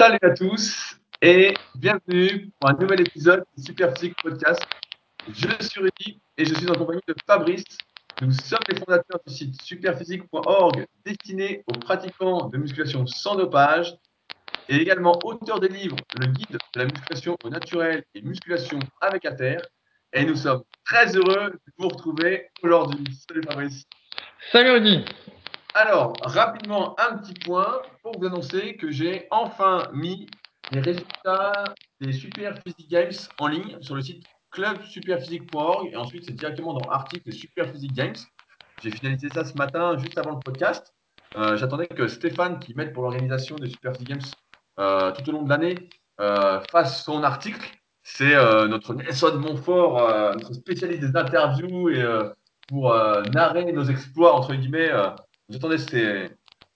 [0.00, 4.62] Salut à tous et bienvenue pour un nouvel épisode du Super Physique Podcast.
[5.28, 7.64] Je suis Rudy et je suis en compagnie de Fabrice.
[8.22, 13.94] Nous sommes les fondateurs du site superphysique.org destiné aux pratiquants de musculation sans dopage
[14.70, 19.24] et également auteur des livres Le guide de la musculation au naturel et musculation avec
[19.36, 19.60] terre.
[20.14, 23.04] Et nous sommes très heureux de vous retrouver aujourd'hui.
[23.28, 23.84] Salut Fabrice.
[24.50, 25.04] Salut Rudy.
[25.74, 30.26] Alors, rapidement, un petit point pour vous annoncer que j'ai enfin mis
[30.72, 31.64] les résultats
[32.00, 36.90] des Super Physique Games en ligne sur le site clubsuperphysique.org et ensuite c'est directement dans
[36.90, 38.16] article Super Physique Games.
[38.82, 40.92] J'ai finalisé ça ce matin juste avant le podcast.
[41.36, 44.20] Euh, j'attendais que Stéphane, qui m'aide pour l'organisation des Super Physique Games
[44.80, 45.76] euh, tout au long de l'année,
[46.20, 47.70] euh, fasse son article.
[48.02, 48.34] C'est
[48.66, 52.02] notre Nelson Montfort, notre spécialiste des interviews et
[52.66, 52.92] pour
[53.32, 54.90] narrer nos exploits, entre guillemets,
[55.50, 55.78] J'attendais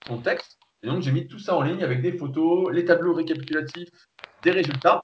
[0.05, 0.57] son texte.
[0.83, 3.89] Et donc, j'ai mis tout ça en ligne avec des photos, les tableaux récapitulatifs
[4.43, 5.01] des résultats.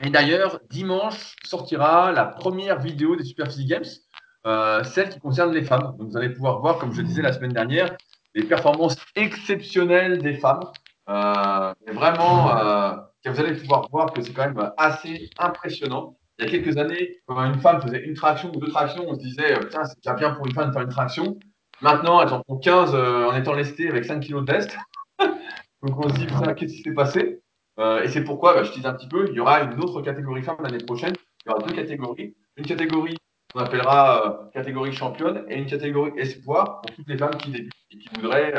[0.00, 3.84] Et d'ailleurs, dimanche sortira la première vidéo des Super Physique Games,
[4.46, 5.94] euh, celle qui concerne les femmes.
[5.98, 7.94] Donc, vous allez pouvoir voir, comme je disais la semaine dernière,
[8.34, 10.64] les performances exceptionnelles des femmes.
[11.08, 16.16] Euh, et vraiment, euh, vous allez pouvoir voir que c'est quand même assez impressionnant.
[16.38, 19.14] Il y a quelques années, quand une femme faisait une traction ou deux tractions, on
[19.14, 21.38] se disait, putain, c'est bien pour une femme de faire une traction.
[21.80, 24.76] Maintenant, elles en font 15 euh, en étant lestées avec 5 kilos de lest.
[25.82, 27.40] Donc on se dit, qu'est-ce qui s'est passé?
[27.78, 30.00] Euh, Et c'est pourquoi, bah, je dis un petit peu, il y aura une autre
[30.02, 31.14] catégorie femme l'année prochaine.
[31.44, 32.34] Il y aura deux catégories.
[32.56, 33.16] Une catégorie
[33.52, 37.72] qu'on appellera euh, catégorie championne et une catégorie espoir pour toutes les femmes qui débutent
[37.90, 38.54] et qui voudraient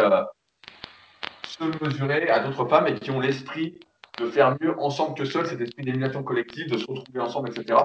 [1.47, 3.79] se mesurer à d'autres femmes et qui ont l'esprit
[4.19, 7.79] de faire mieux ensemble que seuls, cet esprit d'élimination collective, de se retrouver ensemble, etc.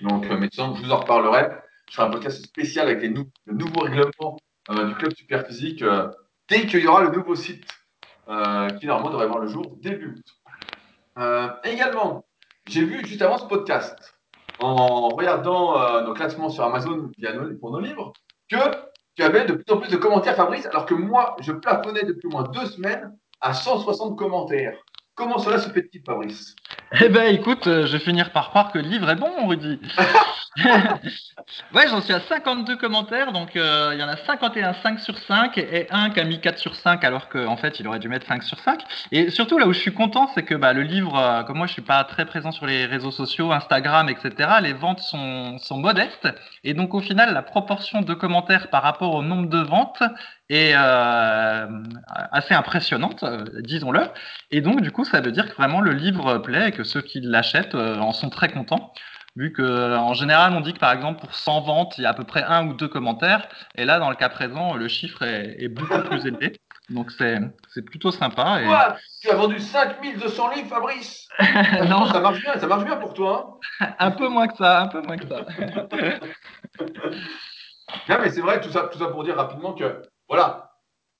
[0.00, 1.48] Donc, médecin, je vous en reparlerai.
[1.92, 4.38] Je ferai un podcast spécial avec les nouveaux règlements
[4.70, 6.08] euh, du club super physique euh,
[6.48, 7.66] dès qu'il y aura le nouveau site
[8.30, 11.60] euh, qui normalement devrait voir le jour début août.
[11.64, 12.24] également,
[12.66, 14.14] j'ai vu juste avant ce podcast,
[14.58, 17.10] en regardant nos classements sur Amazon
[17.60, 18.14] pour nos livres,
[18.48, 18.56] que
[19.14, 22.26] tu avais de plus en plus de commentaires, Fabrice, alors que moi, je plafonnais depuis
[22.28, 24.78] au moins deux semaines à 160 commentaires.
[25.14, 26.56] Comment cela se fait-il, Fabrice?
[27.00, 29.80] Eh ben, écoute, je vais finir par croire que le livre est bon, Rudy.
[31.74, 35.16] ouais, j'en suis à 52 commentaires, donc euh, il y en a 51 5 sur
[35.16, 38.10] 5 et un qui a mis 4 sur 5 alors qu'en fait il aurait dû
[38.10, 38.82] mettre 5 sur 5.
[39.10, 41.66] Et surtout là où je suis content, c'est que bah, le livre, euh, comme moi
[41.66, 45.78] je suis pas très présent sur les réseaux sociaux, Instagram, etc., les ventes sont, sont
[45.78, 46.28] modestes
[46.62, 50.02] et donc au final la proportion de commentaires par rapport au nombre de ventes
[50.48, 51.66] est euh,
[52.06, 53.24] assez impressionnante,
[53.60, 54.02] disons-le.
[54.50, 57.02] Et donc du coup ça veut dire que vraiment le livre plaît et que ceux
[57.02, 58.92] qui l'achètent en sont très contents
[59.36, 62.10] vu que en général on dit que par exemple pour 100 ventes il y a
[62.10, 63.48] à peu près un ou deux commentaires.
[63.74, 66.60] Et là dans le cas présent le chiffre est, beaucoup plus élevé.
[66.90, 67.40] Donc c'est
[67.86, 68.66] plutôt sympa et...
[68.66, 68.96] Quoi?
[69.22, 71.28] Tu as vendu 5200 livres Fabrice?
[71.88, 72.06] Non.
[72.06, 73.94] Ça marche bien ça marche bien pour toi hein?
[73.98, 75.46] Un peu moins que ça un peu moins que ça.
[78.08, 80.72] Non mais c'est vrai tout ça tout ça pour dire rapidement que voilà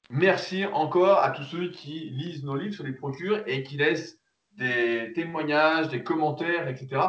[0.08, 4.18] merci encore à tous ceux qui lisent nos livres, se les procurent et qui laissent
[4.52, 7.02] des témoignages, des commentaires, etc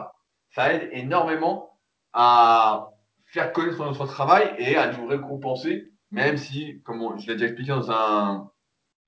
[0.53, 1.79] ça aide énormément
[2.13, 2.89] à
[3.25, 7.71] faire connaître notre travail et à nous récompenser, même si, comme je l'ai déjà expliqué
[7.71, 8.51] dans un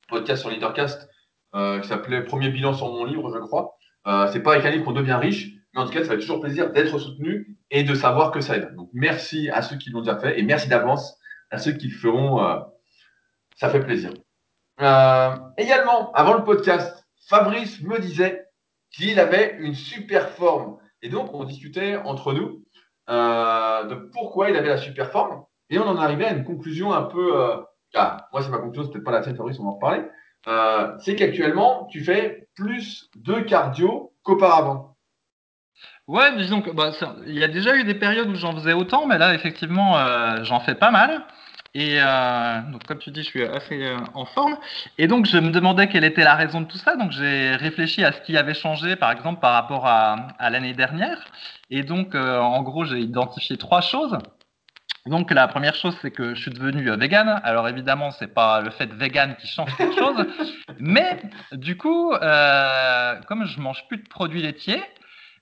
[0.07, 1.09] podcast sur Leadercast
[1.53, 4.71] euh, qui s'appelait Premier bilan sur mon livre, je crois, euh, c'est pas avec un
[4.71, 7.83] livre qu'on devient riche, mais en tout cas, ça fait toujours plaisir d'être soutenu et
[7.83, 8.73] de savoir que ça aide.
[8.75, 11.17] Donc, merci à ceux qui l'ont déjà fait et merci d'avance
[11.51, 12.43] à ceux qui le feront.
[12.43, 12.59] Euh,
[13.55, 14.11] ça fait plaisir.
[14.81, 18.45] Euh, également, avant le podcast, Fabrice me disait
[18.91, 20.77] qu'il avait une super forme.
[21.01, 22.63] Et donc, on discutait entre nous
[23.09, 25.43] euh, de pourquoi il avait la super forme.
[25.69, 27.39] Et on en arrivait à une conclusion un peu.
[27.39, 27.57] Euh,
[27.95, 30.03] ah, moi, c'est ma conclusion, c'est peut-être pas la tienne, Fabrice, on va en reparler.
[30.99, 34.95] C'est qu'actuellement, tu fais plus de cardio qu'auparavant.
[36.07, 36.91] Ouais, disons que bah,
[37.25, 39.95] y a déjà eu des périodes où j'en faisais autant, mais là, effectivement,
[40.43, 41.25] j'en fais pas mal.
[41.77, 44.57] Et euh, donc, comme tu dis, je suis assez euh, en forme.
[44.97, 46.95] Et donc, je me demandais quelle était la raison de tout ça.
[46.95, 50.73] Donc, j'ai réfléchi à ce qui avait changé, par exemple, par rapport à, à l'année
[50.73, 51.17] dernière.
[51.69, 54.17] Et donc, euh, en gros, j'ai identifié trois choses.
[55.05, 57.41] Donc, la première chose, c'est que je suis devenu vegan.
[57.43, 60.25] Alors, évidemment, c'est pas le fait vegan qui change quelque chose.
[60.79, 61.19] mais,
[61.51, 62.13] du coup,
[63.27, 64.81] comme je mange plus de produits laitiers,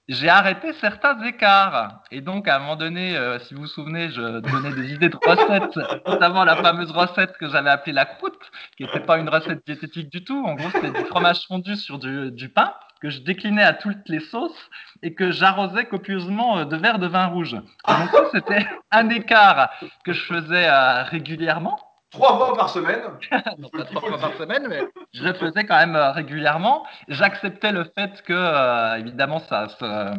[0.09, 2.01] j'ai arrêté certains écarts.
[2.11, 5.09] Et donc, à un moment donné, euh, si vous vous souvenez, je donnais des idées
[5.09, 9.29] de recettes, notamment la fameuse recette que j'avais appelée la croûte, qui n'était pas une
[9.29, 10.43] recette diététique du tout.
[10.45, 14.19] En gros, c'était du fromage fondu sur du, pain que je déclinais à toutes les
[14.19, 14.69] sauces
[15.01, 17.53] et que j'arrosais copieusement euh, de verre de vin rouge.
[17.87, 19.69] Donc, c'était un écart
[20.03, 21.79] que je faisais euh, régulièrement.
[22.13, 23.01] Trois fois par semaine.
[23.57, 24.81] non, pas trois fois par semaine, mais
[25.13, 26.85] je le faisais quand même régulièrement.
[27.07, 30.15] J'acceptais le fait que, évidemment, ça se,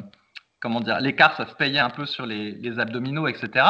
[0.60, 3.66] comment dire, l'écart, ça se payait un peu sur les, les abdominaux, etc.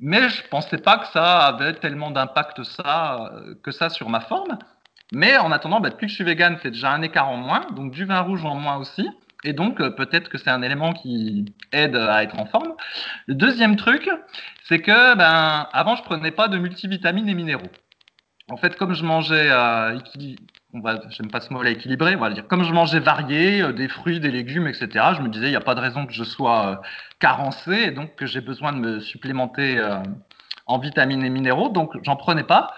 [0.00, 3.32] Mais je pensais pas que ça avait tellement d'impact ça,
[3.62, 4.58] que ça sur ma forme.
[5.12, 7.66] Mais en attendant, bah, depuis que je suis vegan, c'est déjà un écart en moins,
[7.72, 9.08] donc du vin rouge en moins aussi.
[9.44, 12.74] Et donc, euh, peut-être que c'est un élément qui aide à être en forme.
[13.26, 14.08] Le deuxième truc,
[14.64, 17.70] c'est que ben, avant, je prenais pas de multivitamines et minéraux.
[18.50, 19.98] En fait, comme je mangeais, euh,
[21.30, 22.16] pas ce mot-là, équilibré,
[22.48, 25.56] comme je mangeais varié, euh, des fruits, des légumes, etc., je me disais, il n'y
[25.56, 26.82] a pas de raison que je sois
[27.18, 29.80] carencé et donc que j'ai besoin de me supplémenter
[30.66, 32.74] en vitamines et minéraux, donc j'en prenais pas.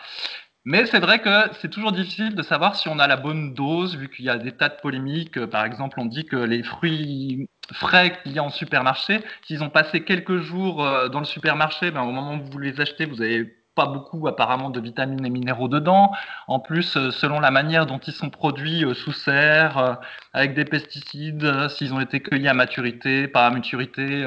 [0.66, 1.28] Mais c'est vrai que
[1.60, 4.38] c'est toujours difficile de savoir si on a la bonne dose, vu qu'il y a
[4.38, 5.36] des tas de polémiques.
[5.36, 9.62] Euh, par exemple, on dit que les fruits frais qu'il y a en supermarché, s'ils
[9.62, 13.04] ont passé quelques jours euh, dans le supermarché, ben, au moment où vous les achetez,
[13.04, 13.44] vous n'avez
[13.74, 16.12] pas beaucoup apparemment de vitamines et minéraux dedans.
[16.48, 19.98] En plus, euh, selon la manière dont ils sont produits sous serre,
[20.32, 24.24] avec des pesticides, s'ils ont été cueillis à maturité, pas à maturité,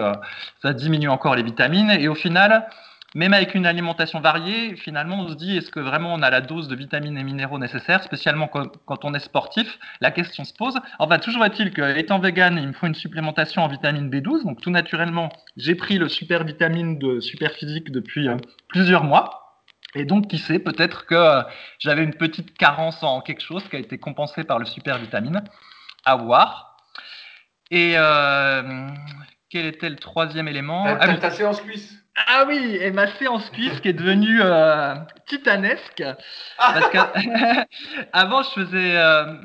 [0.62, 1.90] ça diminue encore les vitamines.
[1.92, 2.68] Et au final,
[3.18, 6.40] même avec une alimentation variée, finalement, on se dit est-ce que vraiment on a la
[6.40, 9.80] dose de vitamines et minéraux nécessaires, spécialement quand, on est sportif?
[10.02, 10.76] La question se pose.
[11.00, 14.44] Enfin, toujours est-il qu'étant vegan, il me faut une supplémentation en vitamine B12.
[14.44, 18.38] Donc, tout naturellement, j'ai pris le super vitamine de super physique depuis euh,
[18.68, 19.64] plusieurs mois.
[19.96, 21.42] Et donc, qui sait, peut-être que euh,
[21.80, 25.44] j'avais une petite carence en quelque chose qui a été compensée par le super vitamine.
[26.06, 26.78] À voir.
[27.72, 28.88] Et euh,
[29.50, 30.84] quel était le troisième élément?
[30.84, 34.96] Ta, ta, séance cuisse ah oui, et ma séance cuisse qui est devenue euh,
[35.28, 36.04] titanesque.
[36.58, 36.90] Parce
[38.14, 39.36] avant, je faisais euh,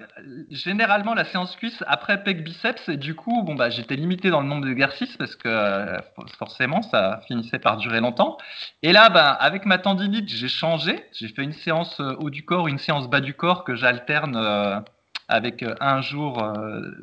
[0.51, 2.89] généralement la séance cuisse après pec biceps.
[2.89, 5.99] Et du coup, bon, bah, j'étais limité dans le nombre d'exercices parce que euh,
[6.39, 8.39] forcément, ça finissait par durer longtemps.
[8.83, 11.05] Et là, bah, avec ma tendinite, j'ai changé.
[11.13, 14.83] J'ai fait une séance haut du corps, une séance bas du corps que j'alterne
[15.29, 16.43] avec un jour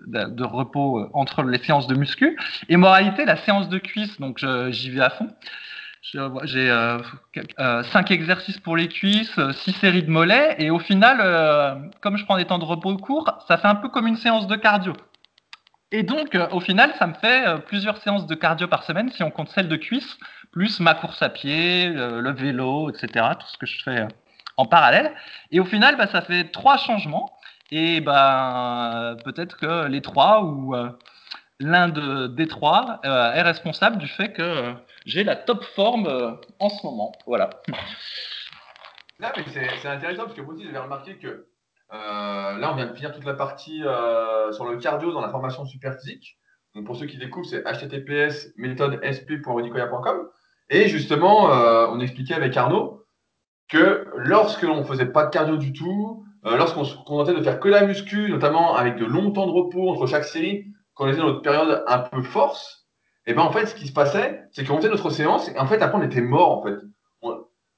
[0.07, 2.37] de, repos entre les séances de muscu.
[2.67, 5.29] Et moralité, la séance de cuisse, donc j'y vais à fond.
[6.01, 6.97] J'ai euh,
[7.59, 12.17] euh, cinq exercices pour les cuisses, six séries de mollets, et au final, euh, comme
[12.17, 14.55] je prends des temps de repos courts, ça fait un peu comme une séance de
[14.55, 14.93] cardio.
[15.91, 19.31] Et donc, au final, ça me fait plusieurs séances de cardio par semaine si on
[19.31, 20.17] compte celle de cuisses,
[20.51, 24.07] plus ma course à pied, le vélo, etc., tout ce que je fais
[24.55, 25.11] en parallèle.
[25.51, 27.31] Et au final, bah, ça fait trois changements.
[27.71, 30.75] Et bah, peut-être que les trois ou
[31.59, 34.73] l'un de, des trois est responsable du fait que
[35.05, 37.11] j'ai la top forme euh, en ce moment.
[37.25, 37.49] Voilà.
[39.35, 42.93] mais c'est intéressant parce que vous aussi, j'avais remarqué que euh, là, on vient de
[42.93, 46.37] finir toute la partie euh, sur le cardio dans la formation super physique.
[46.75, 49.01] Donc, pour ceux qui découvrent, c'est https méthode
[50.69, 53.07] Et justement, on expliquait avec Arnaud
[53.67, 56.23] que lorsque l'on ne faisait pas de cardio du tout,
[56.57, 59.89] lorsqu'on se contentait de faire que la muscu, notamment avec de longs temps de repos
[59.89, 62.79] entre chaque série, qu'on était dans notre période un peu force,
[63.25, 65.67] et ben en fait, ce qui se passait, c'est qu'on faisait notre séance et en
[65.67, 66.77] fait, après, on était mort en fait.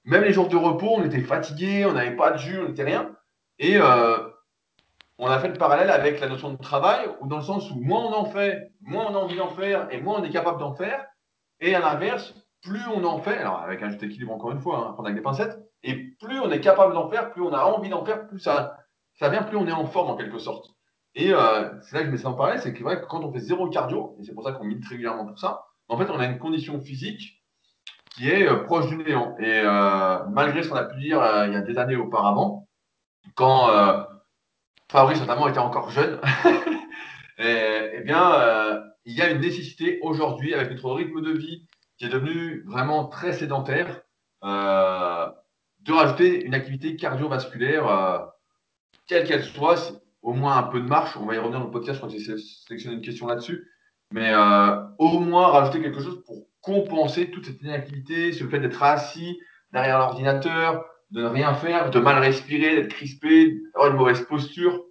[0.06, 2.86] même les jours de repos, on était fatigué, on n'avait pas de jus, on n'était
[2.86, 3.12] rien.
[3.60, 4.18] Et euh,
[5.18, 7.76] on a fait le parallèle avec la notion de travail, ou dans le sens où
[7.76, 10.60] moins on en fait, moins on a envie d'en faire et moins on est capable
[10.60, 11.06] d'en faire.
[11.60, 14.78] Et à l'inverse, plus on en fait, alors avec un juste équilibre encore une fois,
[14.78, 17.64] hein, prendre avec des pincettes, et plus on est capable d'en faire, plus on a
[17.64, 18.78] envie d'en faire, plus ça,
[19.16, 20.70] ça vient, plus on est en forme en quelque sorte.
[21.16, 23.40] Et euh, c'est là que je mets ça en parallèle, c'est que, quand on fait
[23.40, 26.26] zéro cardio, et c'est pour ça qu'on milite régulièrement pour ça, en fait, on a
[26.26, 27.44] une condition physique
[28.12, 29.36] qui est euh, proche du néant.
[29.40, 32.68] Et euh, malgré ce qu'on a pu dire il y a des années auparavant,
[33.36, 33.70] quand
[34.90, 36.20] Fabrice notamment était encore jeune,
[37.38, 41.66] et, eh bien, il y a une nécessité aujourd'hui, avec notre rythme de vie
[42.02, 44.02] qui est devenu vraiment très sédentaire,
[44.42, 48.32] de rajouter une activité cardiovasculaire,
[49.06, 51.16] quelle qu'elle soit au moins un peu de marche.
[51.16, 53.68] On va y revenir dans le podcast, je crois que j'ai sélectionné une question là-dessus.
[54.12, 58.82] Mais euh, au moins rajouter quelque chose pour compenser toute cette inactivité, ce fait d'être
[58.82, 59.40] assis
[59.72, 64.86] derrière l'ordinateur, de ne rien faire, de mal respirer, d'être crispé, d'avoir une mauvaise posture.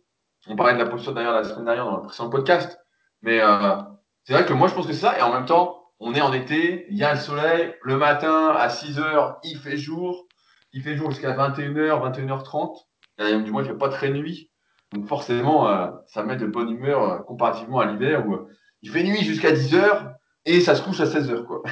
[0.47, 2.79] On parlait de la posture d'ailleurs la semaine dernière dans le précédent podcast.
[3.23, 3.75] Mais euh,
[4.23, 5.19] c'est vrai que moi, je pense que c'est ça.
[5.19, 7.75] Et en même temps, on est en été, il y a le soleil.
[7.83, 10.27] Le matin, à 6 heures, il fait jour.
[10.73, 13.45] Il fait jour jusqu'à 21h, 21h30.
[13.45, 14.51] du moins, il ne fait pas très nuit.
[14.93, 18.49] Donc forcément, euh, ça met de bonne humeur euh, comparativement à l'hiver où euh,
[18.83, 20.15] il fait nuit jusqu'à 10 heures
[20.45, 21.47] et ça se couche à 16 heures.
[21.47, 21.63] Quoi.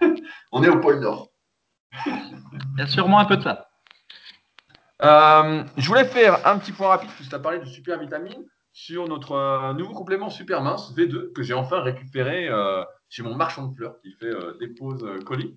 [0.52, 1.28] On est au pôle Nord.
[2.06, 3.68] Il y a sûrement un peu de ça.
[5.00, 8.44] je voulais faire un petit point rapide, puisque tu as parlé de super vitamine,
[8.74, 12.50] sur notre nouveau complément super mince V2 que j'ai enfin récupéré
[13.08, 15.56] chez mon marchand de fleurs qui fait des pauses colis.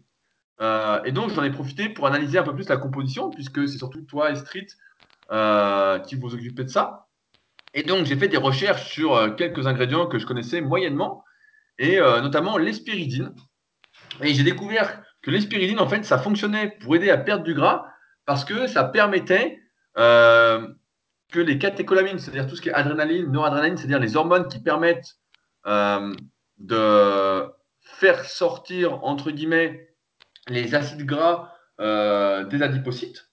[0.61, 3.77] Euh, et donc, j'en ai profité pour analyser un peu plus la composition, puisque c'est
[3.77, 4.67] surtout toi et Street
[5.31, 7.07] euh, qui vous occupez de ça.
[7.73, 11.23] Et donc, j'ai fait des recherches sur euh, quelques ingrédients que je connaissais moyennement,
[11.79, 13.35] et notamment l'espiridine.
[14.23, 17.85] Et j'ai découvert que l'espiridine, en fait, ça fonctionnait pour aider à perdre du gras,
[18.25, 19.59] parce que ça permettait
[21.31, 25.17] que les catécholamines, c'est-à-dire tout ce qui est adrénaline, noradrénaline, c'est-à-dire les hormones qui permettent
[26.57, 27.43] de
[27.81, 29.93] faire sortir, entre guillemets,
[30.47, 33.29] les acides gras euh, des adipocytes,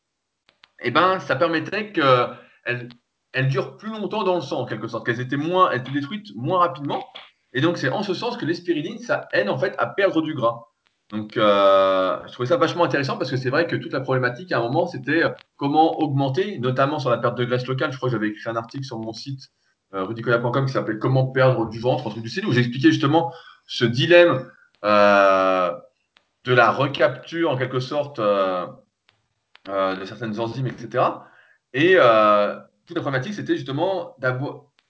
[0.81, 2.89] eh ben, ça permettrait qu'elles
[3.33, 6.59] elles durent plus longtemps dans le sang, en quelque sorte, qu'elles étaient, étaient détruites moins
[6.59, 7.05] rapidement.
[7.53, 10.35] Et donc, c'est en ce sens que l'espiridine, ça aide en fait à perdre du
[10.35, 10.67] gras.
[11.15, 14.51] Donc, euh, je trouvais ça vachement intéressant parce que c'est vrai que toute la problématique
[14.53, 15.23] à un moment, c'était
[15.57, 17.93] comment augmenter, notamment sur la perte de graisse locale.
[17.93, 19.51] Je crois que j'avais écrit un article sur mon site
[19.95, 23.33] euh, rudicola.com qui s'appelait Comment perdre du ventre, entre du CD, où j'expliquais justement
[23.67, 24.51] ce dilemme
[24.85, 25.73] euh,
[26.45, 28.67] de la recapture en quelque sorte euh,
[29.69, 31.05] euh, de certaines enzymes, etc.
[31.73, 31.95] Et
[32.87, 34.15] toute la problématique, c'était justement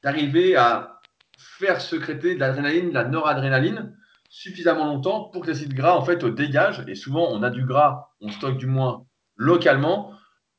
[0.03, 1.01] d'arriver à
[1.39, 3.97] faire sécréter de l'adrénaline, de la noradrénaline
[4.37, 6.85] suffisamment longtemps pour que l'acide gras en fait dégage.
[6.89, 9.05] Et souvent, on a du gras, on stocke du moins
[9.37, 10.13] localement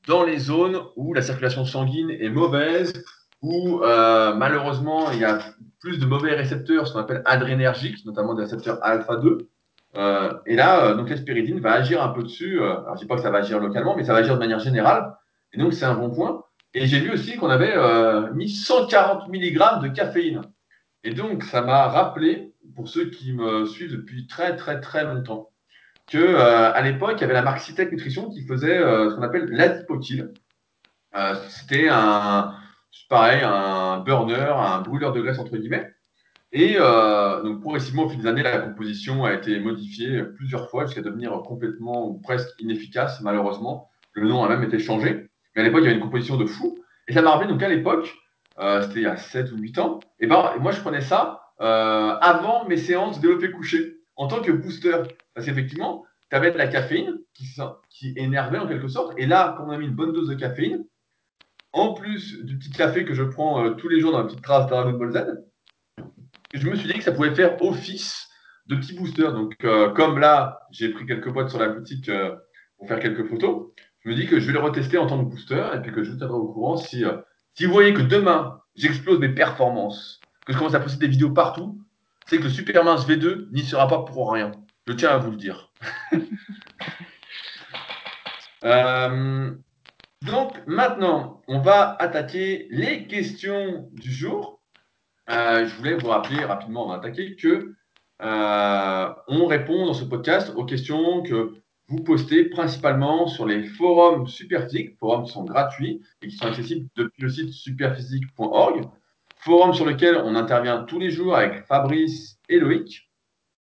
[0.07, 2.93] dans les zones où la circulation sanguine est mauvaise,
[3.41, 5.39] où malheureusement il y a
[5.79, 9.49] plus de mauvais récepteurs, ce qu'on appelle adrénergiques, notamment des récepteurs alpha 2.
[9.97, 12.59] Euh, et là, euh, donc l'espéridine va agir un peu dessus.
[12.59, 14.39] Euh, alors, je dis pas que ça va agir localement, mais ça va agir de
[14.39, 15.15] manière générale.
[15.53, 16.43] Et donc, c'est un bon point.
[16.73, 17.75] Et j'ai vu aussi qu'on avait
[18.33, 20.41] mis 140 mg de caféine.
[21.05, 25.51] Et donc, ça m'a rappelé, pour ceux qui me suivent depuis très, très, très longtemps,
[26.07, 29.49] que à l'époque, il y avait la marque Citec Nutrition qui faisait ce qu'on appelle
[29.49, 30.33] l'adipotyle.
[31.49, 32.53] C'était un,
[33.09, 35.95] pareil, un burner, un brûleur de graisse, entre guillemets.
[36.51, 40.85] Et euh, donc progressivement, au fil des années, la composition a été modifiée plusieurs fois
[40.85, 43.89] jusqu'à devenir complètement ou presque inefficace, malheureusement.
[44.13, 45.27] Le nom a même été changé.
[45.55, 46.77] Mais à l'époque, il y avait une composition de fou.
[47.07, 48.15] Et ça m'a rappelé, donc à l'époque,
[48.59, 51.41] euh, c'était il y a 7 ou 8 ans, et ben moi je prenais ça
[51.41, 55.03] euh, avant mes séances de développé couché, en tant que booster.
[55.33, 59.13] Parce qu'effectivement, tu avais de la caféine qui, énervait en quelque sorte.
[59.17, 60.85] Et là, quand on a mis une bonne dose de caféine,
[61.73, 64.67] en plus du petit café que je prends tous les jours dans la petite trace
[64.67, 65.45] Dragon Ball Z,
[66.53, 68.29] je me suis dit que ça pouvait faire office
[68.67, 69.23] de petit booster.
[69.23, 72.35] Donc, euh, comme là, j'ai pris quelques boîtes sur la boutique euh,
[72.77, 75.29] pour faire quelques photos, je me dis que je vais le retester en tant que
[75.29, 77.17] booster et puis que je vous tiendrai au courant si, euh,
[77.53, 81.31] si vous voyez que demain, j'explose mes performances, que je commence à poster des vidéos
[81.31, 81.81] partout,
[82.27, 84.51] c'est que le Super V2 n'y sera pas pour rien.
[84.87, 85.71] Je tiens à vous le dire.
[90.21, 94.61] donc maintenant, on va attaquer les questions du jour.
[95.29, 97.75] Euh, je voulais vous rappeler rapidement avant d'attaquer que
[98.21, 101.53] euh, on répond dans ce podcast aux questions que
[101.87, 107.21] vous postez principalement sur les forums Superphysique, forums sont gratuits et qui sont accessibles depuis
[107.21, 108.87] le site superphysique.org,
[109.45, 113.11] forum sur lequel on intervient tous les jours avec Fabrice et Loïc.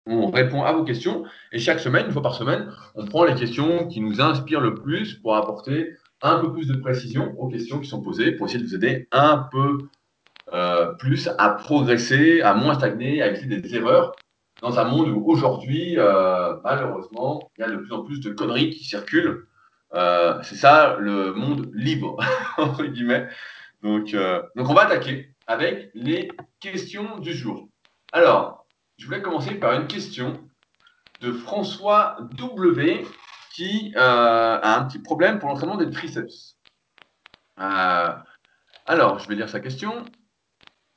[0.05, 3.37] On répond à vos questions et chaque semaine, une fois par semaine, on prend les
[3.37, 7.79] questions qui nous inspirent le plus pour apporter un peu plus de précision aux questions
[7.79, 9.79] qui sont posées pour essayer de vous aider un peu
[10.53, 14.17] euh, plus à progresser, à moins stagner, à éviter des erreurs
[14.63, 18.31] dans un monde où aujourd'hui, euh, malheureusement, il y a de plus en plus de
[18.33, 19.47] conneries qui circulent.
[19.95, 22.19] Euh, c'est ça le monde libre,
[22.59, 23.29] entre guillemets.
[23.83, 24.15] Donc,
[24.57, 27.69] donc, on va attaquer avec les questions du jour.
[28.13, 28.67] Alors,
[28.99, 30.35] je voulais commencer par une question
[31.21, 33.07] de François W
[33.55, 36.57] qui a un petit problème pour l'entraînement des triceps.
[37.57, 40.05] alors, je vais lire sa question.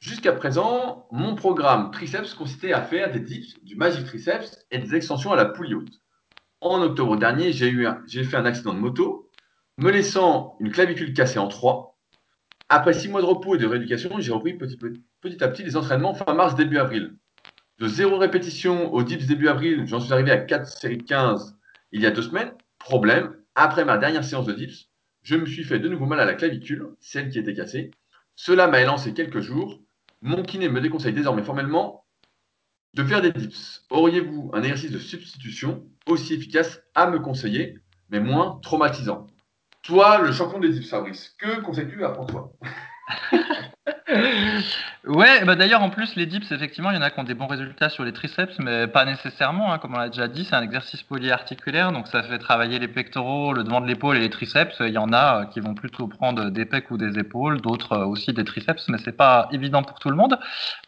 [0.04, 4.96] Jusqu'à présent, mon programme triceps consistait à faire des dips, du magic triceps et des
[4.96, 6.02] extensions à la poulie haute.
[6.60, 9.32] En octobre dernier, j'ai fait un accident de moto,
[9.78, 11.93] me laissant une clavicule cassée en trois.
[12.70, 14.78] Après six mois de repos et de rééducation, j'ai repris petit,
[15.44, 17.16] à petit les entraînements fin mars, début avril.
[17.80, 21.58] De zéro répétition au dips début avril, j'en suis arrivé à 4 séries 15
[21.92, 22.54] il y a deux semaines.
[22.80, 24.90] Problème, après ma dernière séance de dips,
[25.22, 27.92] je me suis fait de nouveau mal à la clavicule, celle qui était cassée.
[28.36, 29.84] Cela m'a élancé quelques jours
[30.24, 32.06] mon kiné me déconseille désormais formellement
[32.94, 33.86] de faire des dips.
[33.90, 37.80] Auriez-vous un exercice de substitution aussi efficace à me conseiller,
[38.10, 39.28] mais moins traumatisant?
[39.84, 42.52] Toi, le champion des dips, Fabrice, que conseilles-tu à François?
[45.06, 47.34] Ouais, bah d'ailleurs en plus les dips, effectivement, il y en a qui ont des
[47.34, 49.74] bons résultats sur les triceps, mais pas nécessairement.
[49.74, 52.88] hein, comme on l'a déjà dit, c'est un exercice polyarticulaire, donc ça fait travailler les
[52.88, 54.78] pectoraux, le devant de l'épaule et les triceps.
[54.80, 57.92] Il y en a euh, qui vont plutôt prendre des pecs ou des épaules, d'autres
[57.92, 60.40] euh, aussi des triceps, mais c'est pas évident pour tout le monde.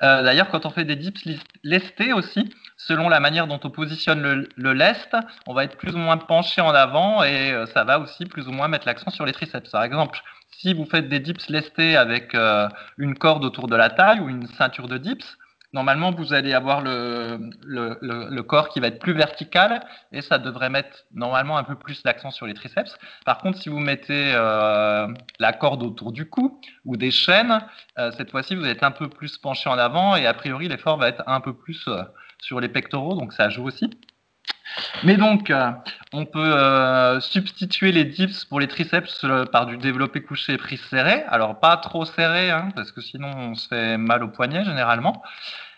[0.02, 1.22] Euh, d'ailleurs, quand on fait des dips
[1.64, 5.14] lestés aussi, selon la manière dont on positionne le, le lest,
[5.46, 8.52] on va être plus ou moins penché en avant et ça va aussi plus ou
[8.54, 9.70] moins mettre l'accent sur les triceps.
[9.72, 10.22] Par exemple,
[10.60, 14.30] si vous faites des dips lestés avec euh, une corde autour de la taille ou
[14.30, 15.38] une ceinture de dips,
[15.74, 21.06] normalement vous allez avoir le, corps qui va être plus vertical et ça devrait mettre
[21.14, 22.98] normalement un peu plus l'accent sur les triceps.
[23.26, 25.08] Par contre, si vous mettez euh,
[25.40, 27.60] la corde autour du cou ou des chaînes,
[27.98, 30.98] euh, cette fois-ci vous êtes un peu plus penché en avant et a priori l'effort
[30.98, 31.90] va être un peu plus
[32.40, 33.90] sur les pectoraux, donc ça joue aussi.
[35.04, 35.72] Mais donc, euh,
[36.14, 40.82] on peut euh, substituer les dips pour les triceps euh, par du développé couché prise
[40.90, 41.24] serré.
[41.28, 45.22] Alors, pas trop serré, hein, parce que sinon on se fait mal au poignet généralement.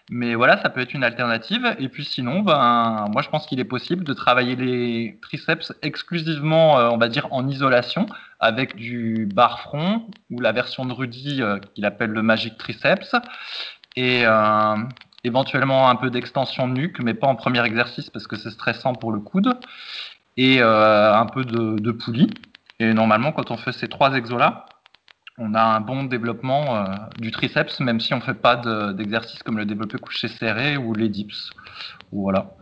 [0.09, 1.75] Mais voilà, ça peut être une alternative.
[1.79, 6.75] Et puis sinon, ben, moi je pense qu'il est possible de travailler les triceps exclusivement,
[6.75, 8.05] on va dire, en isolation,
[8.39, 11.41] avec du bar front ou la version de Rudy
[11.75, 13.15] qu'il appelle le Magic Triceps.
[13.97, 14.23] Et
[15.27, 18.93] éventuellement un peu d'extension de nuque, mais pas en premier exercice parce que c'est stressant
[18.93, 19.53] pour le coude,
[20.37, 22.29] et euh, un peu de, de, poulie.
[22.79, 24.65] Et normalement, quand on fait ces trois exos-là,
[25.37, 26.85] on a un bon développement euh,
[27.19, 28.55] du triceps, même si on ne fait pas
[28.93, 31.51] d'exercices de, comme le développé couché serré ou les dips.
[32.11, 32.55] Voilà.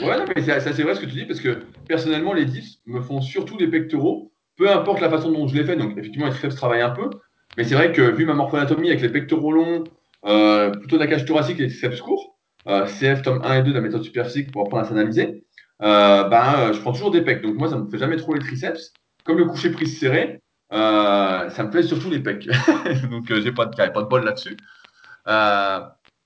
[0.00, 3.00] Ouais, non, mais c'est vrai ce que tu dis, parce que personnellement, les dips me
[3.00, 5.76] font surtout des pectoraux, peu importe la façon dont je les fais.
[5.76, 7.10] Donc, effectivement, les triceps travaillent un peu,
[7.56, 9.84] mais c'est vrai que vu ma morphoanatomie avec les pectoraux longs,
[10.22, 12.32] plutôt de la cage thoracique et triceps courts,
[12.68, 15.44] euh, CF tome 1 et 2 de la méthode superphysique pour apprendre à s'analyser,
[15.82, 17.42] euh, ben, je prends toujours des pecs.
[17.42, 18.92] Donc moi, ça me fait jamais trop les triceps.
[19.24, 22.46] Comme le coucher prise serré, ça me fait surtout les pecs.
[23.10, 24.56] donc j'ai pas de pas de bol là-dessus.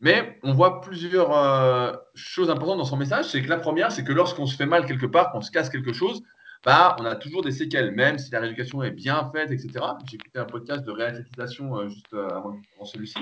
[0.00, 3.26] mais on voit plusieurs choses importantes dans son message.
[3.26, 5.70] C'est que la première, c'est que lorsqu'on se fait mal quelque part, qu'on se casse
[5.70, 6.22] quelque chose,
[6.64, 9.70] bah, on a toujours des séquelles, même si la rééducation est bien faite, etc.
[10.10, 13.18] J'ai écouté un podcast de réathlétisation euh, juste avant celui-ci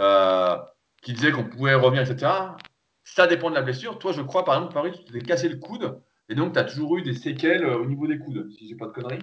[0.00, 0.56] euh,
[1.02, 2.30] qui disait qu'on pouvait revenir, etc.
[3.04, 3.98] Ça dépend de la blessure.
[3.98, 6.64] Toi, je crois, par exemple, Paris, tu t'es cassé le coude et donc tu as
[6.64, 9.22] toujours eu des séquelles euh, au niveau des coudes, si j'ai pas de conneries.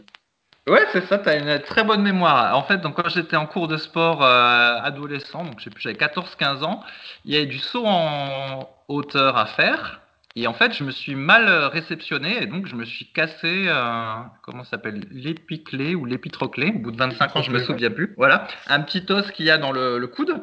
[0.65, 2.55] Ouais, c'est ça, tu as une très bonne mémoire.
[2.57, 5.81] En fait, donc, quand j'étais en cours de sport euh, adolescent, donc je sais plus,
[5.81, 6.81] j'avais 14-15 ans,
[7.25, 9.99] il y avait du saut en hauteur à faire.
[10.35, 14.15] Et en fait, je me suis mal réceptionné et donc je me suis cassé, euh,
[14.41, 16.73] comment ça s'appelle, l'épiclé ou l'épitroclé.
[16.75, 18.15] Au bout de 25 ans, je me souviens plus.
[18.17, 20.41] Voilà, un petit os qu'il y a dans le, le, coude.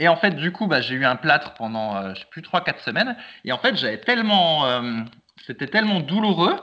[0.00, 2.42] Et en fait, du coup, bah, j'ai eu un plâtre pendant, euh, je sais plus,
[2.42, 3.16] 3-4 semaines.
[3.44, 4.82] Et en fait, j'avais tellement, euh,
[5.46, 6.56] c'était tellement douloureux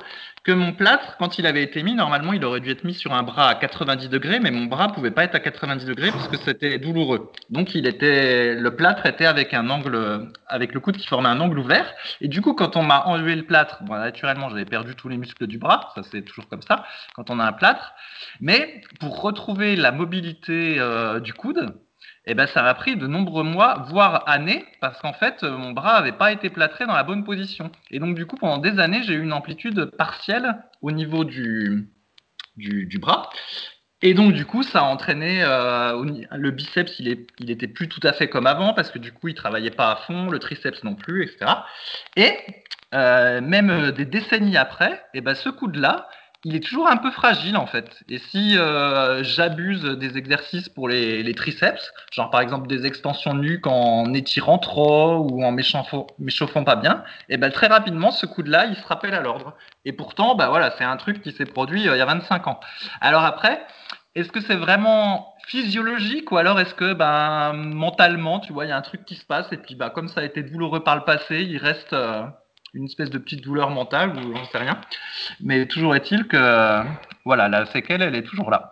[0.44, 3.14] que mon plâtre, quand il avait été mis, normalement, il aurait dû être mis sur
[3.14, 6.28] un bras à 90 degrés, mais mon bras pouvait pas être à 90 degrés parce
[6.28, 7.32] que c'était douloureux.
[7.50, 11.40] Donc, il était, le plâtre était avec un angle, avec le coude qui formait un
[11.40, 11.94] angle ouvert.
[12.22, 15.18] Et du coup, quand on m'a enlevé le plâtre, bon, naturellement, j'avais perdu tous les
[15.18, 15.92] muscles du bras.
[15.96, 17.94] Ça, c'est toujours comme ça quand on a un plâtre.
[18.42, 21.76] Mais pour retrouver la mobilité euh, du coude,
[22.26, 26.00] eh ben, ça m'a pris de nombreux mois, voire années, parce qu'en fait, mon bras
[26.00, 27.72] n'avait pas été plâtré dans la bonne position.
[27.90, 31.90] Et donc, du coup, pendant des années, j'ai eu une amplitude partielle au niveau du,
[32.58, 33.30] du, du, bras.
[34.04, 37.90] Et donc, du coup, ça a entraîné euh, le biceps, il, est, il était plus
[37.90, 40.38] tout à fait comme avant, parce que du coup, il travaillait pas à fond, le
[40.38, 41.52] triceps non plus, etc.
[42.16, 42.38] Et
[42.94, 46.08] euh, même des décennies après, eh ben, ce coude-là,
[46.44, 48.04] il est toujours un peu fragile en fait.
[48.10, 53.42] Et si euh, j'abuse des exercices pour les, triceps, genre par exemple des extensions de
[53.42, 58.66] nuque en étirant trop ou en m'échauffant pas bien, et ben très rapidement ce coude-là
[58.66, 59.56] il se rappelle à l'ordre.
[59.86, 62.48] Et pourtant, bah voilà, c'est un truc qui s'est produit euh, il y a 25
[62.48, 62.60] ans.
[63.02, 63.62] Alors après,
[64.16, 68.72] est-ce que c'est vraiment physiologique ou alors est-ce que ben mentalement, tu vois, il y
[68.72, 70.96] a un truc qui se passe et puis bah comme ça a été douloureux par
[70.96, 72.24] le passé, il reste euh,
[72.74, 74.80] une espèce de petite douleur mentale ou j'en sais rien.
[75.42, 76.82] Mais toujours est-il que
[77.26, 78.70] voilà, la séquelle, elle est toujours là.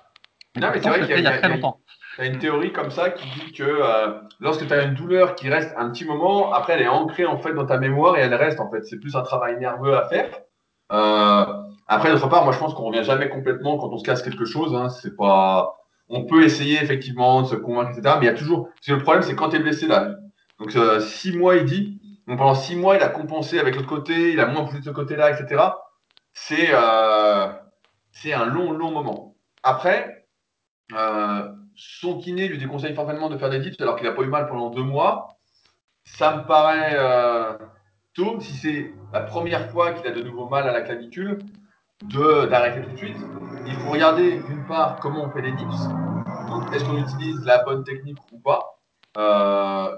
[0.60, 1.80] Non, mais c'est vrai qu'il y, y, a très longtemps.
[2.18, 4.94] Il y a une théorie comme ça qui dit que euh, lorsque tu as une
[4.94, 8.18] douleur qui reste un petit moment, après elle est ancrée en fait dans ta mémoire
[8.18, 8.84] et elle reste en fait.
[8.84, 10.30] C'est plus un travail nerveux à faire.
[10.92, 11.46] Euh,
[11.88, 14.46] après, d'autre part, moi je pense qu'on revient jamais complètement quand on se casse quelque
[14.46, 14.76] chose.
[14.76, 15.76] Hein, c'est pas.
[16.10, 18.16] On peut essayer effectivement de se convaincre, etc.
[18.20, 18.66] Mais il y a toujours.
[18.66, 20.16] Parce que le problème, c'est quand tu es blessé là.
[20.60, 21.99] Donc euh, six mois, il dit,
[22.30, 24.84] donc pendant six mois, il a compensé avec l'autre côté, il a moins poussé de
[24.84, 25.64] ce côté-là, etc.
[26.32, 27.48] C'est euh,
[28.26, 29.36] un long, long moment.
[29.64, 30.28] Après,
[30.94, 34.28] euh, son kiné lui déconseille fortement de faire des dips alors qu'il n'a pas eu
[34.28, 35.40] mal pendant deux mois.
[36.04, 37.58] Ça me paraît euh,
[38.14, 41.40] tôt, si c'est la première fois qu'il a de nouveau mal à la clavicule,
[42.04, 43.18] d'arrêter tout de suite.
[43.66, 45.88] Il faut regarder d'une part comment on fait les dips.
[46.74, 48.79] Est-ce qu'on utilise la bonne technique ou pas?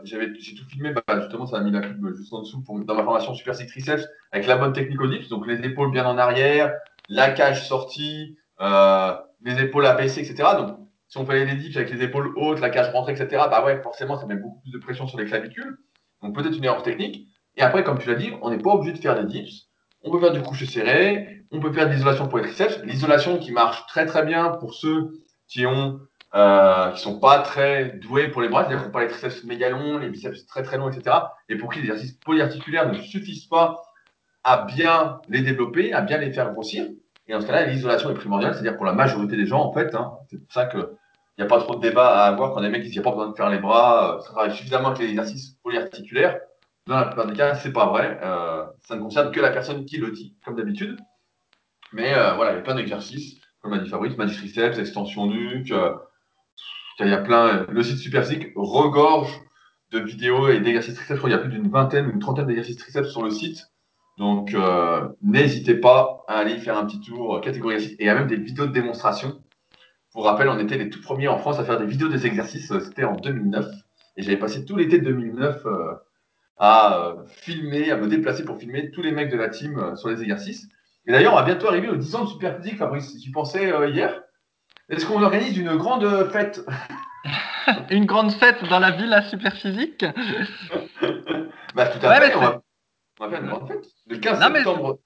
[0.03, 2.95] J'ai tout filmé, bah, justement, ça a mis la pub juste en dessous pour, dans
[2.95, 6.05] ma formation Super Six Triceps avec la bonne technique au dips, donc les épaules bien
[6.05, 6.73] en arrière,
[7.10, 10.49] la cage sortie, les épaules abaissées, etc.
[10.57, 13.65] Donc, si on fait les dips avec les épaules hautes, la cage rentrée, etc., bah
[13.65, 15.77] ouais, forcément, ça met beaucoup plus de pression sur les clavicules.
[16.21, 17.27] Donc, peut-être une erreur technique.
[17.57, 19.67] Et après, comme tu l'as dit, on n'est pas obligé de faire des dips.
[20.03, 22.81] On peut faire du coucher serré, on peut faire de l'isolation pour les triceps.
[22.84, 25.12] L'isolation qui marche très très bien pour ceux
[25.47, 25.99] qui ont
[26.34, 29.70] euh, qui sont pas très doués pour les bras, c'est-à-dire qu'on pas les triceps méga
[29.70, 31.15] longs, les biceps très très longs, etc.
[31.50, 33.82] Et pour qui les exercices polyarticulaires ne suffisent pas
[34.44, 36.86] à bien les développer, à bien les faire grossir.
[37.28, 39.94] Et dans ce cas-là, l'isolation est primordiale, c'est-à-dire pour la majorité des gens, en fait,
[39.94, 40.86] hein, c'est pour ça qu'il
[41.38, 43.30] n'y a pas trop de débat à avoir quand les mecs n'y a pas besoin
[43.30, 46.39] de faire les bras, euh, ça travaille suffisamment avec les exercices polyarticulaires.
[46.88, 48.20] Dans la plupart des cas, c'est pas vrai.
[48.24, 50.98] Euh, ça ne concerne que la personne qui le dit, comme d'habitude.
[51.94, 55.28] Mais euh, voilà, il y a plein d'exercices, comme a dit Fabrice, magic triceps, extension
[55.28, 55.74] nuque.
[56.99, 57.65] Euh, il y a plein.
[57.69, 59.41] Le site Superphysique regorge
[59.91, 61.15] de vidéos et d'exercices triceps.
[61.15, 63.30] Je crois qu'il y a plus d'une vingtaine ou une trentaine d'exercices triceps sur le
[63.30, 63.67] site.
[64.17, 64.56] Donc,
[65.21, 67.99] n'hésitez pas à aller faire un petit tour catégorie exercices.
[67.99, 69.41] Et il y a même des vidéos de démonstration.
[70.12, 72.71] Pour rappel, on était les tout premiers en France à faire des vidéos des exercices.
[72.80, 73.65] C'était en 2009.
[74.17, 75.65] Et j'avais passé tout l'été 2009
[76.62, 79.95] à euh, filmer, à me déplacer pour filmer tous les mecs de la team euh,
[79.95, 80.67] sur les exercices.
[81.08, 83.17] Et d'ailleurs, on va bientôt arriver aux 10 ans de Superphysique, Fabrice.
[83.19, 84.21] J'y pensais euh, hier.
[84.91, 86.62] Est-ce qu'on organise une grande fête
[87.89, 90.06] Une grande fête dans la ville à Superphysique
[91.75, 93.86] Bah tout à fait, on va, faire une grande fête.
[94.08, 94.99] Le 15 septembre.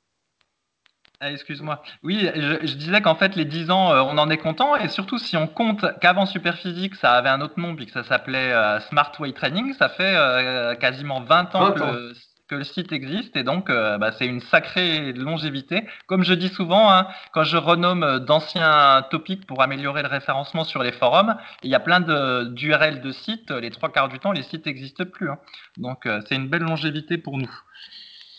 [1.20, 1.82] Ah, excuse-moi.
[2.04, 4.76] Oui, je, disais qu'en fait, les 10 ans, euh, on en est content.
[4.76, 8.04] Et surtout, si on compte qu'avant Superphysique, ça avait un autre nom, puis que ça
[8.04, 12.14] s'appelait euh, Smart Way Training, ça fait euh, quasiment 20 ans, que,
[12.52, 13.36] Le, site existe.
[13.36, 15.84] Et donc, bah, c'est une sacrée longévité.
[16.08, 20.84] Comme je dis souvent, hein, quand je renomme d'anciens topics pour améliorer le référencement sur
[20.84, 23.52] les forums, il y a plein d'URL de, sites.
[23.52, 25.30] Les trois quarts du temps, les sites n'existent plus.
[25.30, 25.38] Hein.
[25.78, 27.52] Donc, c'est une belle longévité pour nous.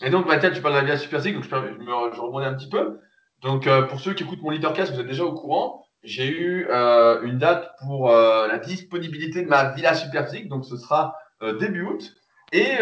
[0.03, 2.69] Et donc, Mathieu, tu parles de la Via Super donc je, me, rebondis un petit
[2.69, 3.01] peu.
[3.43, 5.87] Donc, euh, pour ceux qui écoutent mon leadercast, vous êtes déjà au courant.
[6.03, 10.77] J'ai eu euh, une date pour euh, la disponibilité de ma Villa Super donc ce
[10.77, 11.17] sera
[11.59, 12.15] début août.
[12.53, 12.79] Et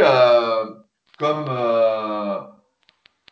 [1.18, 1.46] comme,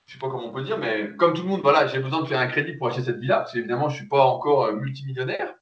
[0.07, 2.23] je sais pas comment on peut dire, mais comme tout le monde, voilà, j'ai besoin
[2.23, 5.55] de faire un crédit pour acheter cette villa, parce qu'évidemment, je suis pas encore multimillionnaire.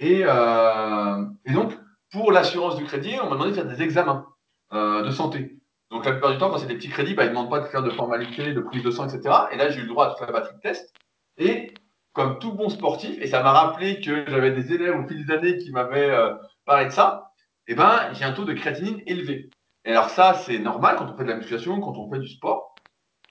[0.00, 1.72] Et, et donc,
[2.10, 4.26] pour l'assurance du crédit, on m'a demandé de faire des examens
[4.72, 5.62] de santé.
[5.92, 7.60] Donc la plupart du temps, quand c'est des petits crédits, bah, ils ne demandent pas
[7.60, 9.34] de faire de formalité, de prise de sang, etc.
[9.52, 10.94] Et là, j'ai eu le droit à toute la batterie de test.
[11.36, 11.74] Et
[12.14, 15.32] comme tout bon sportif, et ça m'a rappelé que j'avais des élèves au fil des
[15.32, 17.32] années qui m'avaient euh, parlé de ça,
[17.68, 19.50] eh ben, j'ai un taux de créatinine élevé.
[19.84, 22.28] Et alors ça, c'est normal quand on fait de la musculation, quand on fait du
[22.28, 22.74] sport,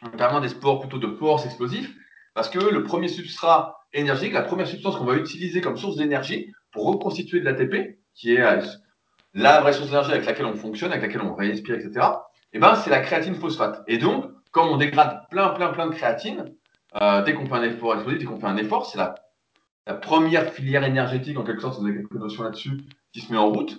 [0.01, 1.93] notamment des sports plutôt de force explosif,
[2.33, 6.51] parce que le premier substrat énergique, la première substance qu'on va utiliser comme source d'énergie
[6.71, 8.61] pour reconstituer de l'ATP, qui est euh,
[9.33, 12.07] la vraie source d'énergie avec laquelle on fonctionne, avec laquelle on respire, etc.,
[12.53, 13.81] eh ben, c'est la créatine phosphate.
[13.87, 16.53] Et donc, comme on dégrade plein, plein, plein de créatine,
[17.01, 19.15] euh, dès qu'on fait un effort explosif, dès qu'on fait un effort, c'est la,
[20.01, 22.77] première filière énergétique, en quelque sorte, vous avez quelques notions là-dessus,
[23.13, 23.77] qui se met en route,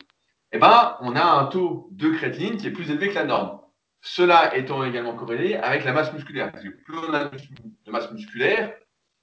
[0.53, 3.61] eh ben, on a un taux de créatine qui est plus élevé que la norme.
[4.01, 6.53] Cela étant également corrélé avec la masse musculaire.
[6.53, 8.75] Plus on a de masse musculaire,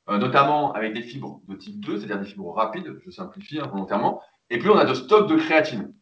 [0.09, 3.67] euh, notamment avec des fibres de type 2, c'est-à-dire des fibres rapides, je simplifie hein,
[3.67, 5.93] volontairement, et plus on a de stock de créatine.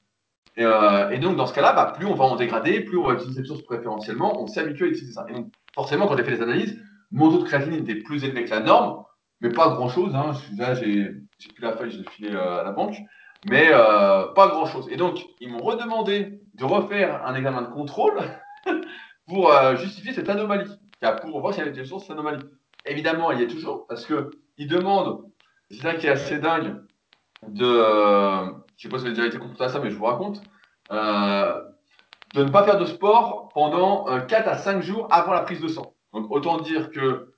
[0.60, 3.13] Euh, et, donc, dans ce cas-là, bah, plus on va en dégrader, plus on va
[3.13, 5.26] utiliser cette source préférentiellement, on s'habitue à utiliser ça.
[5.30, 8.46] Et donc, forcément, quand j'ai fait les analyses, mon taux de créatinine était plus élevé
[8.46, 9.04] que la norme,
[9.42, 10.16] mais pas grand-chose.
[10.16, 10.32] Hein.
[10.58, 11.12] Là, j'ai
[11.54, 12.98] plus la feuille, je l'ai euh, à la banque,
[13.50, 14.88] mais euh, pas grand-chose.
[14.90, 18.20] Et donc, ils m'ont redemandé de refaire un examen de contrôle
[19.28, 20.70] pour justifier cette anomalie,
[21.22, 22.44] pour voir s'il y avait des sources cette anomalie.
[22.86, 25.24] Évidemment, il y a toujours, parce qu'ils demandent,
[25.70, 26.78] c'est ça qui est assez dingue,
[27.48, 29.98] de je ne sais pas si vous avez déjà été confronté à ça, mais je
[29.98, 30.42] vous raconte,
[30.92, 31.62] euh,
[32.36, 35.60] de ne pas faire de sport pendant 4 euh, à 5 jours avant la prise
[35.60, 35.96] de sang.
[36.14, 37.34] Donc autant dire que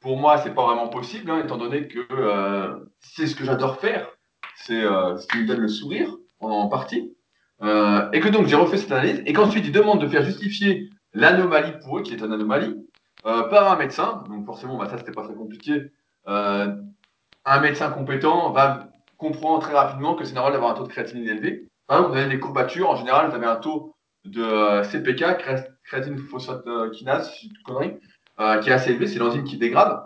[0.00, 3.44] pour moi, ce n'est pas vraiment possible, hein, étant donné que euh, c'est ce que
[3.44, 4.08] j'adore faire,
[4.56, 7.14] c'est ce qui me donne le sourire en, partie.
[7.62, 11.72] et que donc j'ai refait cette analyse, et qu'ensuite ils demandent de faire justifier l'anomalie
[11.82, 12.74] pour eux, qui est une anomalie,
[13.22, 14.24] par un médecin.
[14.28, 15.90] Donc forcément, bah, ça, c'était pas très compliqué.
[16.26, 21.28] un médecin compétent va comprend très rapidement que c'est normal d'avoir un taux de créatinine
[21.28, 21.68] élevé.
[21.86, 25.38] Par exemple, vous avez des courbatures, en général, vous avez un taux de euh, CPK,
[25.84, 27.32] créatine phosphate euh, kinase,
[27.64, 27.96] connerie,
[28.40, 30.02] euh, qui est assez élevé, c'est l'enzyme qui dégrade.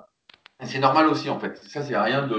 [0.62, 1.56] Et c'est normal aussi, en fait.
[1.56, 2.36] Ça, c'est rien de.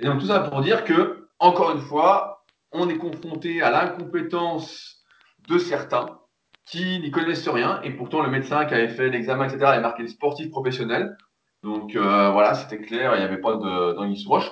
[0.00, 5.04] Et donc, tout ça pour dire que, encore une fois, on est confronté à l'incompétence
[5.48, 6.18] de certains
[6.66, 10.06] qui n'y connaissent rien, et pourtant, le médecin qui avait fait l'examen, etc., avait marqué
[10.06, 11.16] sportif professionnel.
[11.62, 14.50] Donc, voilà, c'était clair, il n'y avait pas d'anguille roche.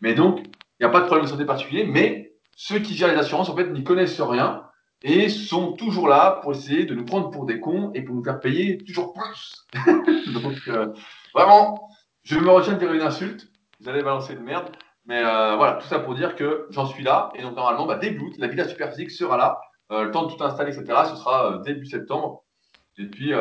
[0.00, 0.40] Mais donc,
[0.78, 3.48] il n'y a pas de problème de santé particulier, mais ceux qui gèrent les assurances,
[3.48, 4.62] en fait, n'y connaissent rien
[5.02, 8.24] et sont toujours là pour essayer de nous prendre pour des cons et pour nous
[8.24, 9.66] faire payer toujours plus.
[10.32, 10.92] Donc, euh,
[11.34, 11.88] vraiment,
[12.22, 13.48] je me retiens de dire une insulte.
[13.80, 14.70] Vous allez balancer une merde.
[15.06, 17.30] Mais euh, voilà, tout ça pour dire que j'en suis là.
[17.34, 19.60] Et donc, normalement, bah, début août, la Villa Superphysique sera là.
[19.92, 22.44] Euh, le temps de tout installer, etc., ce sera début septembre.
[22.96, 23.32] Et puis,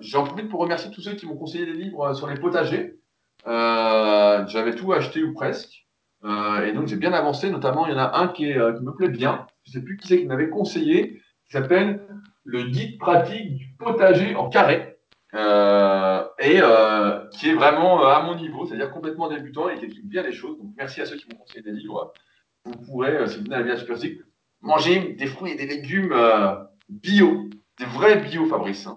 [0.00, 2.98] j'en profite pour remercier tous ceux qui m'ont conseillé des livres sur les potagers.
[3.46, 5.86] J'avais tout acheté ou presque.
[6.22, 7.50] et donc, j'ai bien avancé.
[7.50, 9.96] Notamment, il y en a un qui, qui me plaît bien je ne sais plus
[9.96, 12.06] qui c'est qui m'avait conseillé, qui s'appelle
[12.44, 14.98] le guide pratique du potager en carré.
[16.20, 19.86] Euh, et euh, qui est vraiment euh, à mon niveau, c'est-à-dire complètement débutant et qui
[19.86, 20.58] explique bien les choses.
[20.58, 22.12] Donc merci à ceux qui m'ont conseillé des livres.
[22.64, 23.96] Vous pourrez, si vous venez à la Villa Super
[24.62, 26.14] manger des fruits et des légumes
[26.90, 28.88] bio, des vrais bio, Fabrice.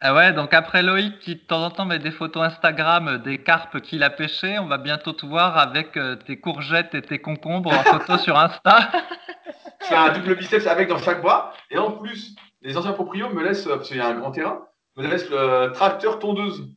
[0.00, 3.38] Ah ouais, donc après Loïc qui de temps en temps met des photos Instagram des
[3.38, 7.72] carpes qu'il a pêchées, on va bientôt te voir avec tes courgettes et tes concombres
[7.72, 8.90] en photo sur Insta.
[9.80, 11.52] C'est un double biceps avec dans chaque bras.
[11.70, 14.62] Et en plus, les anciens proprios me laissent, parce qu'il y a un grand terrain,
[14.96, 16.68] me laissent le tracteur tondeuse.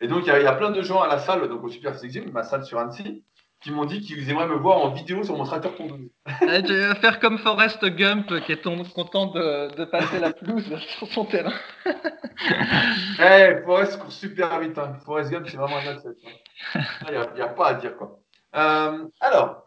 [0.00, 2.30] Et donc, il y, a, plein de gens à la salle, donc au Super Gym,
[2.32, 3.22] ma salle sur Annecy,
[3.60, 6.08] qui m'ont dit qu'ils aimeraient me voir en vidéo sur mon tracteur tondeuse.
[6.40, 8.62] Eh, tu vas faire comme Forrest Gump, qui est
[8.94, 11.52] content de, passer la pelouse sur son terrain.
[13.22, 14.78] Eh, Forrest court super vite.
[14.78, 14.94] Hein.
[15.04, 16.06] Forrest Gump, c'est vraiment un autre.
[16.74, 18.18] Il n'y a, pas à dire, quoi.
[18.56, 19.66] Euh, alors,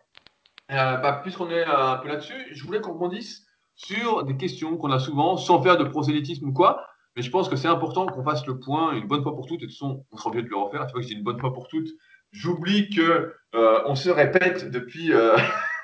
[0.72, 4.91] euh, bah, puisqu'on est un peu là-dessus, je voulais qu'on rebondisse sur des questions qu'on
[4.91, 6.84] a souvent, sans faire de prosélytisme ou quoi.
[7.15, 9.62] Mais je pense que c'est important qu'on fasse le point une bonne fois pour toutes.
[9.62, 10.86] Et de toute façon, on sera obligé de le refaire.
[10.88, 11.89] Tu vois que c'est une bonne fois pour toutes.
[12.32, 15.38] J'oublie que euh, on se répète depuis, euh,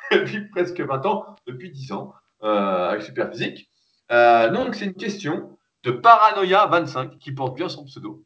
[0.52, 3.70] presque 20 ans, depuis 10 ans, avec Superphysique.
[4.10, 8.26] donc, c'est une question de Paranoia25 qui porte bien son pseudo,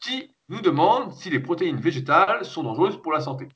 [0.00, 3.48] qui nous demande si les protéines végétales sont dangereuses pour la santé.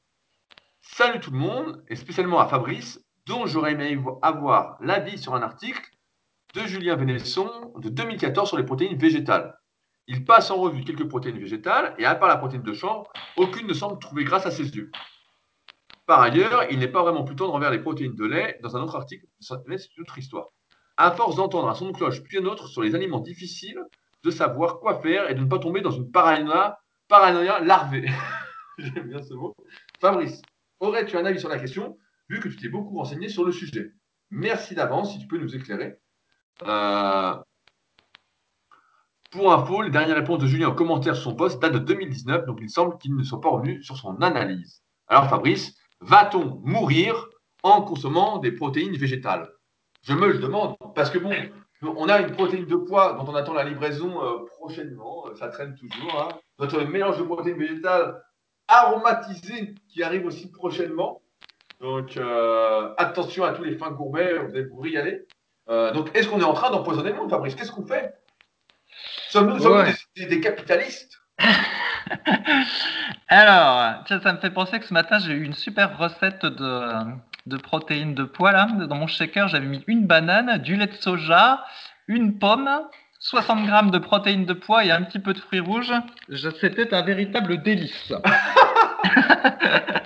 [0.81, 5.43] Salut tout le monde, et spécialement à Fabrice, dont j'aurais aimé avoir l'avis sur un
[5.43, 5.89] article
[6.55, 9.59] de Julien Vénesson de 2014 sur les protéines végétales.
[10.07, 13.67] Il passe en revue quelques protéines végétales, et à part la protéine de chanvre, aucune
[13.67, 14.91] ne semble trouver grâce à ses yeux.
[16.07, 18.83] Par ailleurs, il n'est pas vraiment plus tendre envers les protéines de lait dans un
[18.83, 20.49] autre article, c'est une autre histoire.
[20.97, 23.81] À force d'entendre un son de cloche puis un autre sur les aliments difficiles,
[24.25, 28.07] de savoir quoi faire et de ne pas tomber dans une paranoïa, paranoïa larvée.
[28.79, 29.55] J'aime bien ce mot.
[30.01, 30.43] Fabrice,
[30.81, 31.99] Aurais-tu un avis sur la question,
[32.31, 33.93] vu que tu t'es beaucoup renseigné sur le sujet?
[34.31, 35.99] Merci d'avance si tu peux nous éclairer.
[36.67, 37.35] Euh,
[39.31, 42.47] pour info, les dernières réponses de Julien en commentaire sur son poste datent de 2019,
[42.47, 44.83] donc il semble qu'il ne soit pas revenu sur son analyse.
[45.07, 47.29] Alors Fabrice, va-t-on mourir
[47.63, 49.49] en consommant des protéines végétales?
[50.03, 51.33] Je me le demande, parce que bon,
[51.83, 55.77] on a une protéine de poids dont on attend la livraison euh, prochainement, ça traîne
[55.77, 56.21] toujours.
[56.21, 56.37] Hein.
[56.59, 58.21] Notre mélange de protéines végétales
[58.67, 61.23] aromatisé qui arrive aussi prochainement.
[61.81, 65.27] Donc euh, attention à tous les fins gourmets, vous allez vous y aller.
[65.71, 67.55] Euh, donc est-ce qu'on est en train d'empoisonner le monde, Fabrice?
[67.55, 68.15] Qu'est-ce qu'on fait?
[69.29, 69.85] Sommes-nous
[70.17, 71.21] des, capitalistes?
[73.29, 76.91] Alors, ça me fait penser que ce matin, j'ai eu une super recette de,
[77.47, 78.51] de protéines de pois.
[78.51, 78.67] Là.
[78.67, 81.65] Dans mon shaker, j'avais mis une banane, du lait de soja,
[82.09, 82.69] une pomme,
[83.21, 85.93] 60 grammes de protéines de pois et un petit peu de fruits rouges.
[86.61, 88.13] C'était un véritable délice.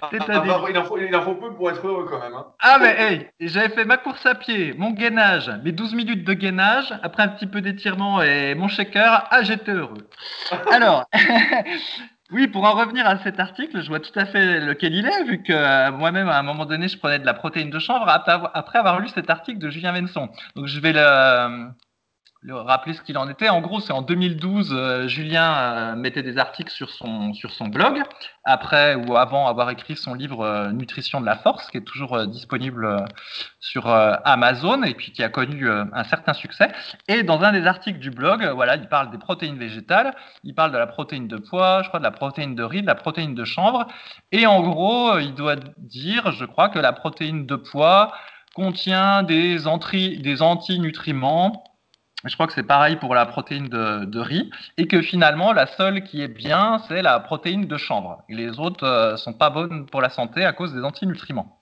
[0.00, 2.34] Ah, ah, il, en faut, il, en faut, peu pour être heureux quand même.
[2.34, 2.46] Hein.
[2.60, 6.32] Ah mais hey, j'avais fait ma course à pied, mon gainage, mes 12 minutes de
[6.34, 10.08] gainage, après un petit peu d'étirement et mon shaker, ah j'étais heureux.
[10.72, 11.04] Alors,
[12.30, 15.24] oui, pour en revenir à cet article, je vois tout à fait lequel il est,
[15.24, 18.08] vu que euh, moi-même à un moment donné je prenais de la protéine de chanvre
[18.08, 20.28] après avoir lu cet article de Julien Venson.
[20.54, 21.68] Donc je vais le,
[22.46, 23.48] rappeler ce qu'il en était.
[23.48, 27.66] En gros, c'est en 2012, euh, Julien euh, mettait des articles sur son, sur son
[27.66, 28.02] blog,
[28.44, 32.26] après ou avant avoir écrit son livre euh, Nutrition de la force, qui est toujours
[32.26, 33.04] disponible
[33.60, 36.70] sur Amazon et puis qui a connu un certain succès.
[37.08, 40.72] Et dans un des articles du blog, voilà, il parle des protéines végétales, il parle
[40.72, 43.34] de la protéine de pois, je crois de la protéine de riz, de la protéine
[43.34, 43.86] de chanvre.
[44.32, 48.12] Et en gros, il doit dire, je crois, que la protéine de pois
[48.54, 51.64] contient des, des antinutriments
[52.28, 56.02] je crois que c'est pareil pour la protéine de, riz, et que finalement, la seule
[56.02, 58.22] qui est bien, c'est la protéine de chanvre.
[58.28, 61.58] les autres euh, sont pas bonnes pour la santé à cause des antinutriments.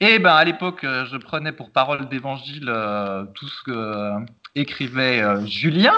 [0.00, 4.14] Et ben à l'époque, euh, je prenais pour parole d'évangile euh, tout ce que
[4.54, 5.94] écrivait Julien.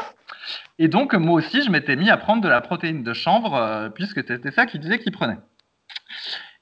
[0.78, 4.26] Et donc, moi aussi, je m'étais mis à prendre de la protéine de chanvre, puisque
[4.26, 5.38] c'était ça qu'il disait qu'il prenait.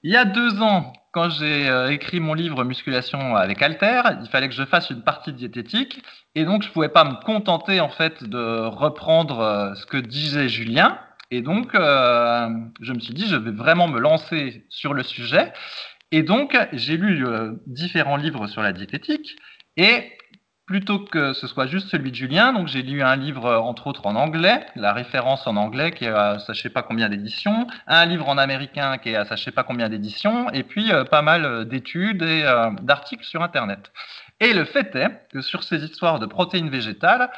[0.02, 4.28] Il y a deux ans, quand j'ai euh, écrit mon livre Musculation avec Alter, il
[4.28, 6.02] fallait que je fasse une partie diététique
[6.34, 9.96] et donc je ne pouvais pas me contenter en fait de reprendre euh, ce que
[9.96, 10.98] disait Julien.
[11.32, 12.48] Et donc, euh,
[12.80, 15.52] je me suis dit, je vais vraiment me lancer sur le sujet
[16.10, 17.24] Et donc, j'ai lu
[17.68, 19.36] différents livres sur la diététique
[19.76, 20.10] et
[20.70, 24.06] plutôt que ce soit juste celui de Julien, donc j'ai lu un livre entre autres
[24.06, 28.28] en anglais, la référence en anglais qui est à sais pas combien d'éditions, un livre
[28.28, 32.44] en américain qui est à sais pas combien d'éditions, et puis pas mal d'études et
[32.82, 33.90] d'articles sur Internet.
[34.38, 37.32] Et le fait est que sur ces histoires de protéines végétales,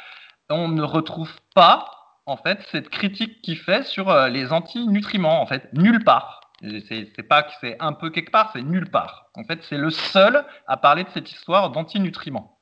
[0.51, 1.85] on ne retrouve pas
[2.27, 6.41] en fait cette critique qu'il fait sur euh, les antinutriments en fait nulle part.
[6.61, 9.25] C'est pas que c'est un peu quelque part, c'est nulle part.
[9.33, 12.53] En fait, c'est le seul à parler de cette histoire d'antinutriments.